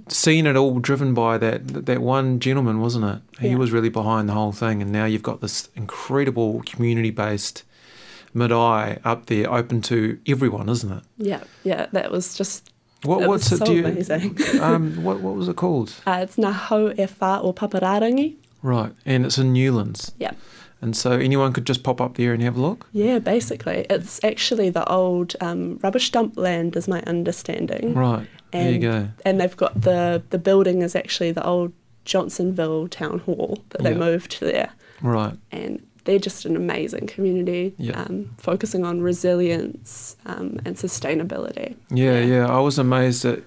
seeing 0.08 0.46
it 0.46 0.56
all 0.56 0.78
driven 0.80 1.14
by 1.14 1.38
that 1.38 1.87
that 1.87 2.00
one 2.00 2.40
gentleman, 2.40 2.80
wasn't 2.80 3.04
it? 3.04 3.40
He 3.40 3.48
Yeah. 3.50 3.56
was 3.56 3.70
really 3.72 3.88
behind 3.88 4.28
the 4.28 4.32
whole 4.34 4.52
thing, 4.52 4.82
and 4.82 4.90
now 4.92 5.04
you've 5.04 5.22
got 5.22 5.40
this 5.40 5.68
incredible 5.76 6.62
community 6.66 7.11
based 7.11 7.62
marae 8.34 8.98
up 9.04 9.26
there, 9.26 9.50
open 9.52 9.80
to 9.82 10.18
everyone, 10.26 10.68
isn't 10.68 10.92
it? 10.92 11.02
yeah, 11.16 11.42
yeah, 11.64 11.87
that 11.92 12.11
was 12.11 12.37
just 12.37 12.70
What 13.04 13.22
it 13.22 13.28
what's 13.28 13.50
was 13.50 13.61
it? 13.62 13.64
so 13.64 13.72
do 13.72 13.74
you, 13.74 13.87
amazing. 13.87 14.37
um, 14.61 15.02
what 15.02 15.20
what 15.20 15.34
was 15.34 15.48
it 15.48 15.56
called? 15.56 15.92
Uh, 16.06 16.20
it's 16.22 16.37
Naho 16.37 16.92
e 16.98 17.02
or 17.46 17.54
Papararangi. 17.54 18.34
Right, 18.62 18.92
and 19.07 19.25
it's 19.27 19.38
in 19.38 19.53
Newlands. 19.53 20.12
Yeah. 20.18 20.33
And 20.81 20.97
so 20.97 21.12
anyone 21.12 21.53
could 21.53 21.66
just 21.66 21.83
pop 21.83 22.01
up 22.01 22.16
there 22.16 22.33
and 22.33 22.40
have 22.42 22.57
a 22.57 22.61
look. 22.61 22.87
Yeah, 22.92 23.18
basically. 23.18 23.85
It's 23.90 24.23
actually 24.23 24.71
the 24.71 24.88
old 24.88 25.35
um, 25.40 25.79
rubbish 25.83 26.11
dump 26.12 26.37
land, 26.37 26.77
is 26.77 26.87
my 26.87 27.03
understanding. 27.03 27.94
Right. 27.94 28.29
there 28.53 28.62
you 28.71 28.75
And- 28.75 28.83
go. 28.83 29.09
And 29.25 29.40
they've 29.40 29.57
got 29.57 29.81
the, 29.81 30.23
the 30.31 30.38
building 30.38 30.83
is 30.83 30.94
actually 30.94 31.33
the 31.33 31.44
old 31.44 31.73
Johnsonville 32.05 32.88
Town 32.88 33.18
Hall 33.21 33.62
that 33.71 33.83
they 33.83 33.90
Yeah. 33.90 33.99
moved 33.99 34.38
there. 34.40 34.71
Right. 35.03 35.35
And 35.53 35.85
they're 36.05 36.18
just 36.21 36.44
an 36.47 36.57
amazing 36.57 37.07
community, 37.09 37.75
Yeah. 37.77 38.01
um, 38.03 38.31
focusing 38.38 38.85
on 38.85 39.01
resilience 39.03 40.16
um, 40.27 40.59
and 40.64 40.77
sustainability. 40.77 41.75
Yeah, 41.90 42.21
Yeah. 42.21 42.25
yeah. 42.25 42.47
I 42.47 42.61
was 42.61 42.79
amazed 42.79 43.25
at 43.25 43.40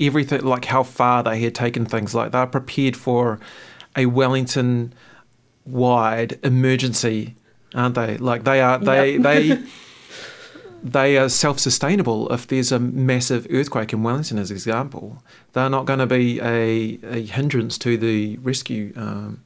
everything, 0.00 0.40
like 0.42 0.64
how 0.64 0.82
far 0.82 1.22
they 1.22 1.40
had 1.40 1.54
taken 1.54 1.84
things. 1.86 2.14
Like 2.14 2.32
they're 2.32 2.46
prepared 2.46 2.96
for 2.96 3.38
a 3.98 4.06
Wellington 4.06 4.94
wide 5.66 6.38
emergency, 6.42 7.34
aren't 7.74 7.94
they? 7.96 8.16
Like 8.16 8.44
they 8.44 8.60
are, 8.62 8.78
they, 8.78 9.12
Yep. 9.16 9.22
they, 9.22 9.62
they 10.82 11.18
are 11.18 11.28
self 11.28 11.58
sustainable. 11.58 12.32
If 12.32 12.46
there's 12.46 12.72
a 12.72 12.78
massive 12.78 13.46
earthquake 13.50 13.92
in 13.92 14.02
Wellington, 14.02 14.38
as 14.38 14.50
an 14.50 14.56
example, 14.56 15.22
they're 15.52 15.68
not 15.68 15.84
going 15.84 15.98
to 15.98 16.06
be 16.06 16.40
a, 16.40 16.98
a 17.02 17.26
hindrance 17.26 17.76
to 17.78 17.96
the 17.98 18.36
rescue 18.38 18.92
um, 18.96 19.42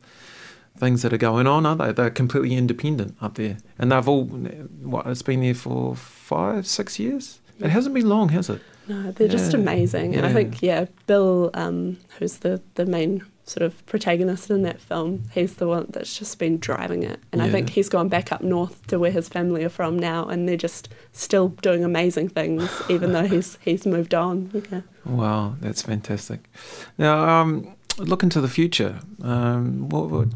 things 0.77 1.03
that 1.03 1.12
are 1.12 1.19
going 1.19 1.47
on, 1.47 1.65
are 1.67 1.77
they? 1.77 1.93
They're 1.93 2.11
completely 2.11 2.55
independent 2.55 3.17
up 3.21 3.35
there. 3.35 3.57
And 3.79 3.91
they've 3.91 4.09
all, 4.09 4.25
what, 4.25 5.07
it's 5.07 5.23
been 5.23 5.41
there 5.41 5.55
for 5.55 5.97
five, 5.97 6.67
six 6.67 6.99
years? 6.99 7.41
It 7.61 7.71
hasn't 7.71 7.95
been 7.95 8.09
long, 8.09 8.31
has 8.31 8.51
it? 8.51 8.61
No, 8.88 9.12
they're 9.12 9.29
just 9.29 9.55
amazing. 9.55 10.17
And 10.17 10.27
I 10.27 10.33
think, 10.33 10.61
yeah, 10.61 10.87
Bill, 11.07 11.51
um, 11.55 11.99
who's 12.19 12.38
the, 12.38 12.61
the 12.75 12.85
main 12.85 13.25
sort 13.53 13.62
of 13.62 13.85
protagonist 13.87 14.51
in 14.51 14.62
that 14.62 14.81
film, 14.81 15.25
he's 15.33 15.55
the 15.55 15.69
one 15.69 15.87
that's 15.91 16.19
just 16.19 16.38
been 16.38 16.59
driving 16.59 17.03
it. 17.03 17.21
And 17.31 17.43
I 17.43 17.51
think 17.51 17.71
he's 17.71 17.88
gone 17.88 18.09
back 18.09 18.33
up 18.33 18.41
north 18.41 18.87
to 18.87 18.99
where 18.99 19.11
his 19.11 19.29
family 19.29 19.62
are 19.65 19.69
from 19.69 19.99
now, 19.99 20.25
and 20.25 20.49
they're 20.49 20.57
just 20.57 20.88
still 21.12 21.49
doing 21.49 21.85
amazing 21.85 22.31
things, 22.31 22.71
even 22.88 23.12
though 23.12 23.27
he's 23.27 23.59
he's 23.61 23.87
moved 23.87 24.15
on. 24.15 24.51
Yeah. 24.71 24.81
Wow, 25.05 25.57
that's 25.61 25.83
fantastic. 25.83 26.49
Now, 26.97 27.29
um, 27.29 27.75
look 27.99 28.23
into 28.23 28.41
the 28.41 28.49
future. 28.49 29.01
Um, 29.23 29.88
what, 29.88 30.09
what, 30.09 30.29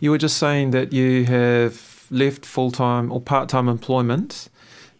you 0.00 0.10
were 0.10 0.18
just 0.18 0.36
saying 0.36 0.72
that 0.72 0.92
you 0.92 1.24
have 1.24 2.06
left 2.10 2.44
full 2.44 2.70
time 2.70 3.10
or 3.10 3.20
part 3.20 3.48
time 3.48 3.68
employment, 3.68 4.50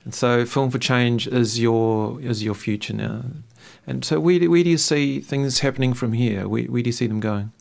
and 0.05 0.15
so 0.15 0.47
Film 0.47 0.71
for 0.71 0.79
Change 0.79 1.27
is 1.27 1.61
your 1.61 2.21
is 2.21 2.43
your 2.43 2.55
future 2.55 2.95
now. 2.95 3.25
And 3.87 4.05
so, 4.05 4.21
where 4.21 4.39
do, 4.39 4.51
where 4.51 4.63
do 4.63 4.69
you 4.69 4.77
see 4.77 5.19
things 5.19 5.61
happening 5.61 5.95
from 5.95 6.13
here? 6.13 6.47
Where, 6.47 6.65
where 6.65 6.83
do 6.83 6.89
you 6.89 6.93
see 6.93 7.07
them 7.07 7.21
going? 7.21 7.53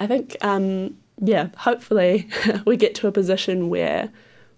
I 0.00 0.06
think, 0.06 0.36
um, 0.42 0.96
yeah, 1.20 1.48
hopefully 1.56 2.28
we 2.64 2.76
get 2.76 2.94
to 2.96 3.06
a 3.08 3.12
position 3.12 3.68
where 3.68 4.10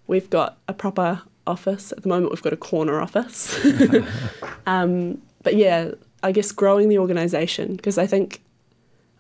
we've 0.06 0.28
got 0.30 0.58
a 0.68 0.74
proper 0.74 1.22
office. 1.46 1.92
At 1.92 2.02
the 2.02 2.08
moment, 2.08 2.32
we've 2.32 2.42
got 2.42 2.52
a 2.52 2.56
corner 2.58 3.00
office. 3.00 3.58
um, 4.66 5.20
but 5.42 5.56
yeah, 5.56 5.92
I 6.22 6.32
guess 6.32 6.52
growing 6.52 6.88
the 6.88 6.98
organisation 6.98 7.76
because 7.76 7.96
I 7.98 8.06
think 8.06 8.42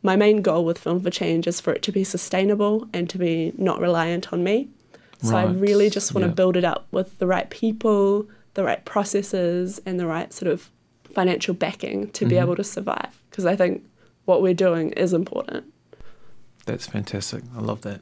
my 0.02 0.16
main 0.16 0.42
goal 0.42 0.64
with 0.64 0.78
Film 0.78 1.00
for 1.00 1.10
Change 1.10 1.46
is 1.46 1.60
for 1.60 1.72
it 1.72 1.82
to 1.82 1.92
be 1.92 2.04
sustainable 2.04 2.88
and 2.92 3.08
to 3.10 3.18
be 3.18 3.52
not 3.56 3.80
reliant 3.80 4.32
on 4.32 4.42
me. 4.42 4.68
So 5.22 5.36
I 5.36 5.44
really 5.44 5.90
just 5.90 6.14
want 6.14 6.22
to 6.24 6.28
yeah. 6.28 6.34
build 6.34 6.56
it 6.56 6.64
up 6.64 6.86
with 6.92 7.18
the 7.18 7.26
right 7.26 7.50
people, 7.50 8.26
the 8.54 8.64
right 8.64 8.82
processes, 8.86 9.78
and 9.84 10.00
the 10.00 10.06
right 10.06 10.32
sort 10.32 10.50
of 10.50 10.70
financial 11.12 11.52
backing 11.52 12.08
to 12.12 12.24
be 12.24 12.36
Mhm. 12.36 12.40
able 12.40 12.56
to 12.56 12.64
survive. 12.64 13.20
Because 13.28 13.44
I 13.44 13.54
think 13.54 13.84
what 14.24 14.40
we're 14.40 14.54
doing 14.54 14.92
is 14.92 15.12
important. 15.12 15.64
That's 16.66 16.86
fantastic. 16.86 17.42
I 17.56 17.60
love 17.60 17.80
that. 17.82 18.00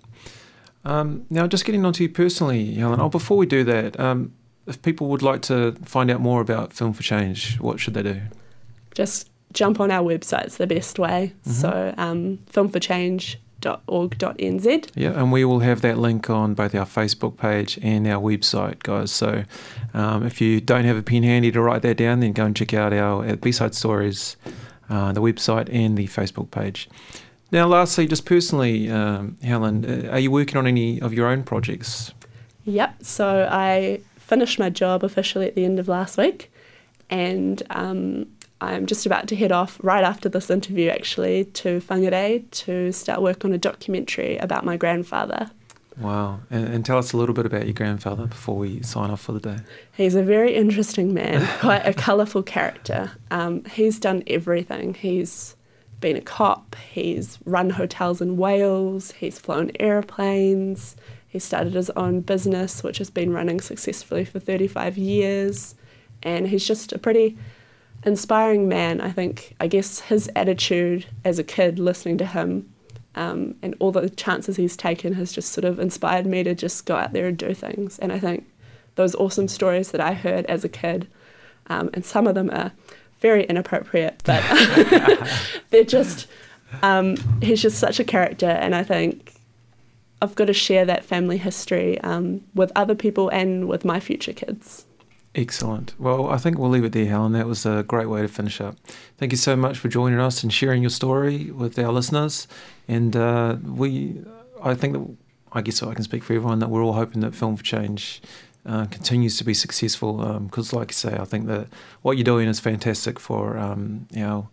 Um, 0.84 1.24
now, 1.30 1.46
just 1.46 1.64
getting 1.64 1.84
on 1.84 1.92
to 1.94 2.02
you 2.04 2.08
personally, 2.08 2.74
Helen. 2.74 3.00
Oh, 3.00 3.08
before 3.08 3.36
we 3.36 3.46
do 3.46 3.64
that, 3.64 3.98
um, 3.98 4.32
if 4.66 4.80
people 4.82 5.08
would 5.08 5.22
like 5.22 5.42
to 5.42 5.72
find 5.84 6.10
out 6.10 6.20
more 6.20 6.40
about 6.40 6.72
Film 6.72 6.92
for 6.92 7.02
Change, 7.02 7.58
what 7.60 7.80
should 7.80 7.94
they 7.94 8.02
do? 8.02 8.20
just 8.94 9.30
jump 9.52 9.78
on 9.80 9.90
our 9.92 10.02
website. 10.02 10.44
It's 10.44 10.56
the 10.56 10.66
best 10.66 10.98
way. 10.98 11.32
Mhm. 11.46 11.52
So 11.52 11.94
um, 11.96 12.38
filmforchange.org.nz. 13.62 14.88
Yeah, 14.94 15.10
and 15.20 15.32
we 15.32 15.44
will 15.44 15.60
have 15.60 15.80
that 15.82 15.98
link 15.98 16.28
on 16.30 16.54
both 16.54 16.74
our 16.74 16.84
Facebook 16.86 17.36
page 17.36 17.78
and 17.82 18.06
our 18.06 18.20
website, 18.20 18.82
guys. 18.82 19.10
So 19.10 19.44
um, 19.94 20.24
if 20.26 20.40
you 20.40 20.60
don't 20.60 20.84
have 20.84 20.96
a 20.96 21.02
pen 21.02 21.22
handy 21.22 21.50
to 21.52 21.60
write 21.62 21.82
that 21.82 21.96
down, 21.96 22.20
then 22.20 22.32
go 22.32 22.44
and 22.44 22.56
check 22.56 22.74
out 22.74 22.92
our 22.92 23.24
at 23.24 23.40
B-Side 23.40 23.74
Stories, 23.74 24.36
uh, 24.90 25.12
the 25.12 25.20
website 25.22 25.68
and 25.72 25.96
the 25.96 26.06
Facebook 26.06 26.50
page. 26.50 26.88
Now, 27.50 27.66
lastly, 27.66 28.06
just 28.06 28.26
personally, 28.26 28.90
um, 28.90 29.36
Helen, 29.42 29.84
uh, 29.84 30.10
are 30.10 30.18
you 30.18 30.30
working 30.30 30.56
on 30.56 30.66
any 30.66 31.00
of 31.00 31.14
your 31.14 31.28
own 31.28 31.42
projects? 31.42 32.12
Yep. 32.64 32.96
So 33.02 33.48
I 33.50 34.00
finished 34.16 34.58
my 34.58 34.68
job 34.68 35.02
officially 35.02 35.46
at 35.46 35.54
the 35.54 35.64
end 35.64 35.78
of 35.78 35.88
last 35.88 36.18
week, 36.18 36.52
and 37.08 37.62
um, 37.70 38.26
I'm 38.60 38.86
just 38.86 39.06
about 39.06 39.28
to 39.28 39.36
head 39.36 39.52
off 39.52 39.80
right 39.82 40.04
after 40.04 40.28
this 40.28 40.50
interview, 40.50 40.90
actually, 40.90 41.46
to 41.46 41.80
Whangarei 41.80 42.50
to 42.50 42.92
start 42.92 43.22
work 43.22 43.44
on 43.44 43.52
a 43.52 43.58
documentary 43.58 44.36
about 44.38 44.64
my 44.64 44.76
grandfather. 44.76 45.50
Wow. 45.96 46.40
And, 46.50 46.68
and 46.68 46.86
tell 46.86 46.98
us 46.98 47.12
a 47.12 47.16
little 47.16 47.34
bit 47.34 47.46
about 47.46 47.64
your 47.64 47.72
grandfather 47.72 48.26
before 48.26 48.56
we 48.56 48.82
sign 48.82 49.10
off 49.10 49.20
for 49.20 49.32
the 49.32 49.40
day. 49.40 49.56
He's 49.96 50.14
a 50.14 50.22
very 50.22 50.54
interesting 50.54 51.14
man, 51.14 51.48
quite 51.60 51.86
a 51.86 51.94
colourful 51.94 52.42
character. 52.44 53.12
Um, 53.30 53.64
he's 53.64 53.98
done 53.98 54.22
everything. 54.26 54.94
He's 54.94 55.56
been 56.00 56.16
a 56.16 56.20
cop, 56.20 56.76
he's 56.90 57.38
run 57.44 57.70
hotels 57.70 58.20
in 58.20 58.36
Wales, 58.36 59.12
he's 59.12 59.38
flown 59.38 59.70
airplanes, 59.80 60.96
he 61.28 61.38
started 61.38 61.74
his 61.74 61.90
own 61.90 62.20
business, 62.20 62.82
which 62.82 62.98
has 62.98 63.10
been 63.10 63.32
running 63.32 63.60
successfully 63.60 64.24
for 64.24 64.40
35 64.40 64.96
years. 64.96 65.74
And 66.22 66.48
he's 66.48 66.66
just 66.66 66.92
a 66.92 66.98
pretty 66.98 67.36
inspiring 68.04 68.68
man. 68.68 69.00
I 69.00 69.12
think, 69.12 69.54
I 69.60 69.66
guess, 69.66 70.00
his 70.00 70.30
attitude 70.34 71.06
as 71.24 71.38
a 71.38 71.44
kid, 71.44 71.78
listening 71.78 72.18
to 72.18 72.26
him, 72.26 72.72
um, 73.14 73.56
and 73.62 73.74
all 73.78 73.92
the 73.92 74.08
chances 74.08 74.56
he's 74.56 74.76
taken 74.76 75.14
has 75.14 75.32
just 75.32 75.52
sort 75.52 75.64
of 75.64 75.78
inspired 75.78 76.26
me 76.26 76.42
to 76.44 76.54
just 76.54 76.86
go 76.86 76.96
out 76.96 77.12
there 77.12 77.26
and 77.26 77.36
do 77.36 77.52
things. 77.52 77.98
And 77.98 78.12
I 78.12 78.18
think 78.18 78.46
those 78.94 79.14
awesome 79.14 79.48
stories 79.48 79.90
that 79.90 80.00
I 80.00 80.14
heard 80.14 80.46
as 80.46 80.64
a 80.64 80.68
kid, 80.68 81.08
um, 81.66 81.90
and 81.92 82.04
some 82.04 82.26
of 82.26 82.34
them 82.34 82.50
are 82.50 82.72
very 83.20 83.44
inappropriate, 83.44 84.22
but 84.24 84.42
they're 85.70 85.84
just, 85.84 86.26
um, 86.82 87.16
he's 87.42 87.62
just 87.62 87.78
such 87.78 88.00
a 88.00 88.04
character. 88.04 88.46
And 88.46 88.74
I 88.74 88.82
think 88.82 89.34
I've 90.22 90.34
got 90.34 90.46
to 90.46 90.52
share 90.52 90.84
that 90.84 91.04
family 91.04 91.36
history 91.36 92.00
um, 92.00 92.42
with 92.54 92.72
other 92.76 92.94
people 92.94 93.28
and 93.28 93.68
with 93.68 93.84
my 93.84 94.00
future 94.00 94.32
kids. 94.32 94.84
Excellent. 95.34 95.94
Well, 96.00 96.28
I 96.28 96.38
think 96.38 96.58
we'll 96.58 96.70
leave 96.70 96.84
it 96.84 96.92
there, 96.92 97.06
Helen. 97.06 97.32
That 97.32 97.46
was 97.46 97.64
a 97.66 97.84
great 97.84 98.08
way 98.08 98.22
to 98.22 98.28
finish 98.28 98.60
up. 98.60 98.76
Thank 99.18 99.32
you 99.32 99.38
so 99.38 99.54
much 99.56 99.78
for 99.78 99.88
joining 99.88 100.18
us 100.18 100.42
and 100.42 100.52
sharing 100.52 100.82
your 100.82 100.90
story 100.90 101.50
with 101.50 101.78
our 101.78 101.92
listeners. 101.92 102.48
And 102.88 103.14
uh, 103.14 103.56
we, 103.62 104.24
I 104.62 104.74
think 104.74 104.94
that, 104.94 105.16
I 105.52 105.60
guess 105.60 105.82
I 105.82 105.94
can 105.94 106.02
speak 106.02 106.24
for 106.24 106.32
everyone, 106.32 106.58
that 106.58 106.70
we're 106.70 106.82
all 106.82 106.94
hoping 106.94 107.20
that 107.20 107.34
Film 107.34 107.56
for 107.56 107.62
Change 107.62 108.20
uh, 108.68 108.86
continues 108.86 109.36
to 109.38 109.44
be 109.44 109.54
successful. 109.54 110.40
Because, 110.40 110.72
like 110.72 110.90
I 110.90 110.92
say, 110.92 111.16
I 111.18 111.24
think 111.24 111.46
that 111.46 111.68
what 112.02 112.16
you're 112.16 112.24
doing 112.24 112.48
is 112.48 112.60
fantastic 112.60 113.18
for 113.18 113.58
um, 113.58 114.06
our, 114.16 114.48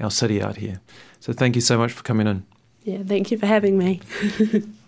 our 0.00 0.10
city 0.10 0.42
out 0.42 0.56
here. 0.56 0.80
So 1.20 1.32
thank 1.32 1.54
you 1.54 1.62
so 1.62 1.78
much 1.78 1.92
for 1.92 2.02
coming 2.02 2.26
in. 2.26 2.44
Yeah, 2.82 3.02
thank 3.04 3.30
you 3.30 3.38
for 3.38 3.46
having 3.46 3.78
me. 3.78 4.00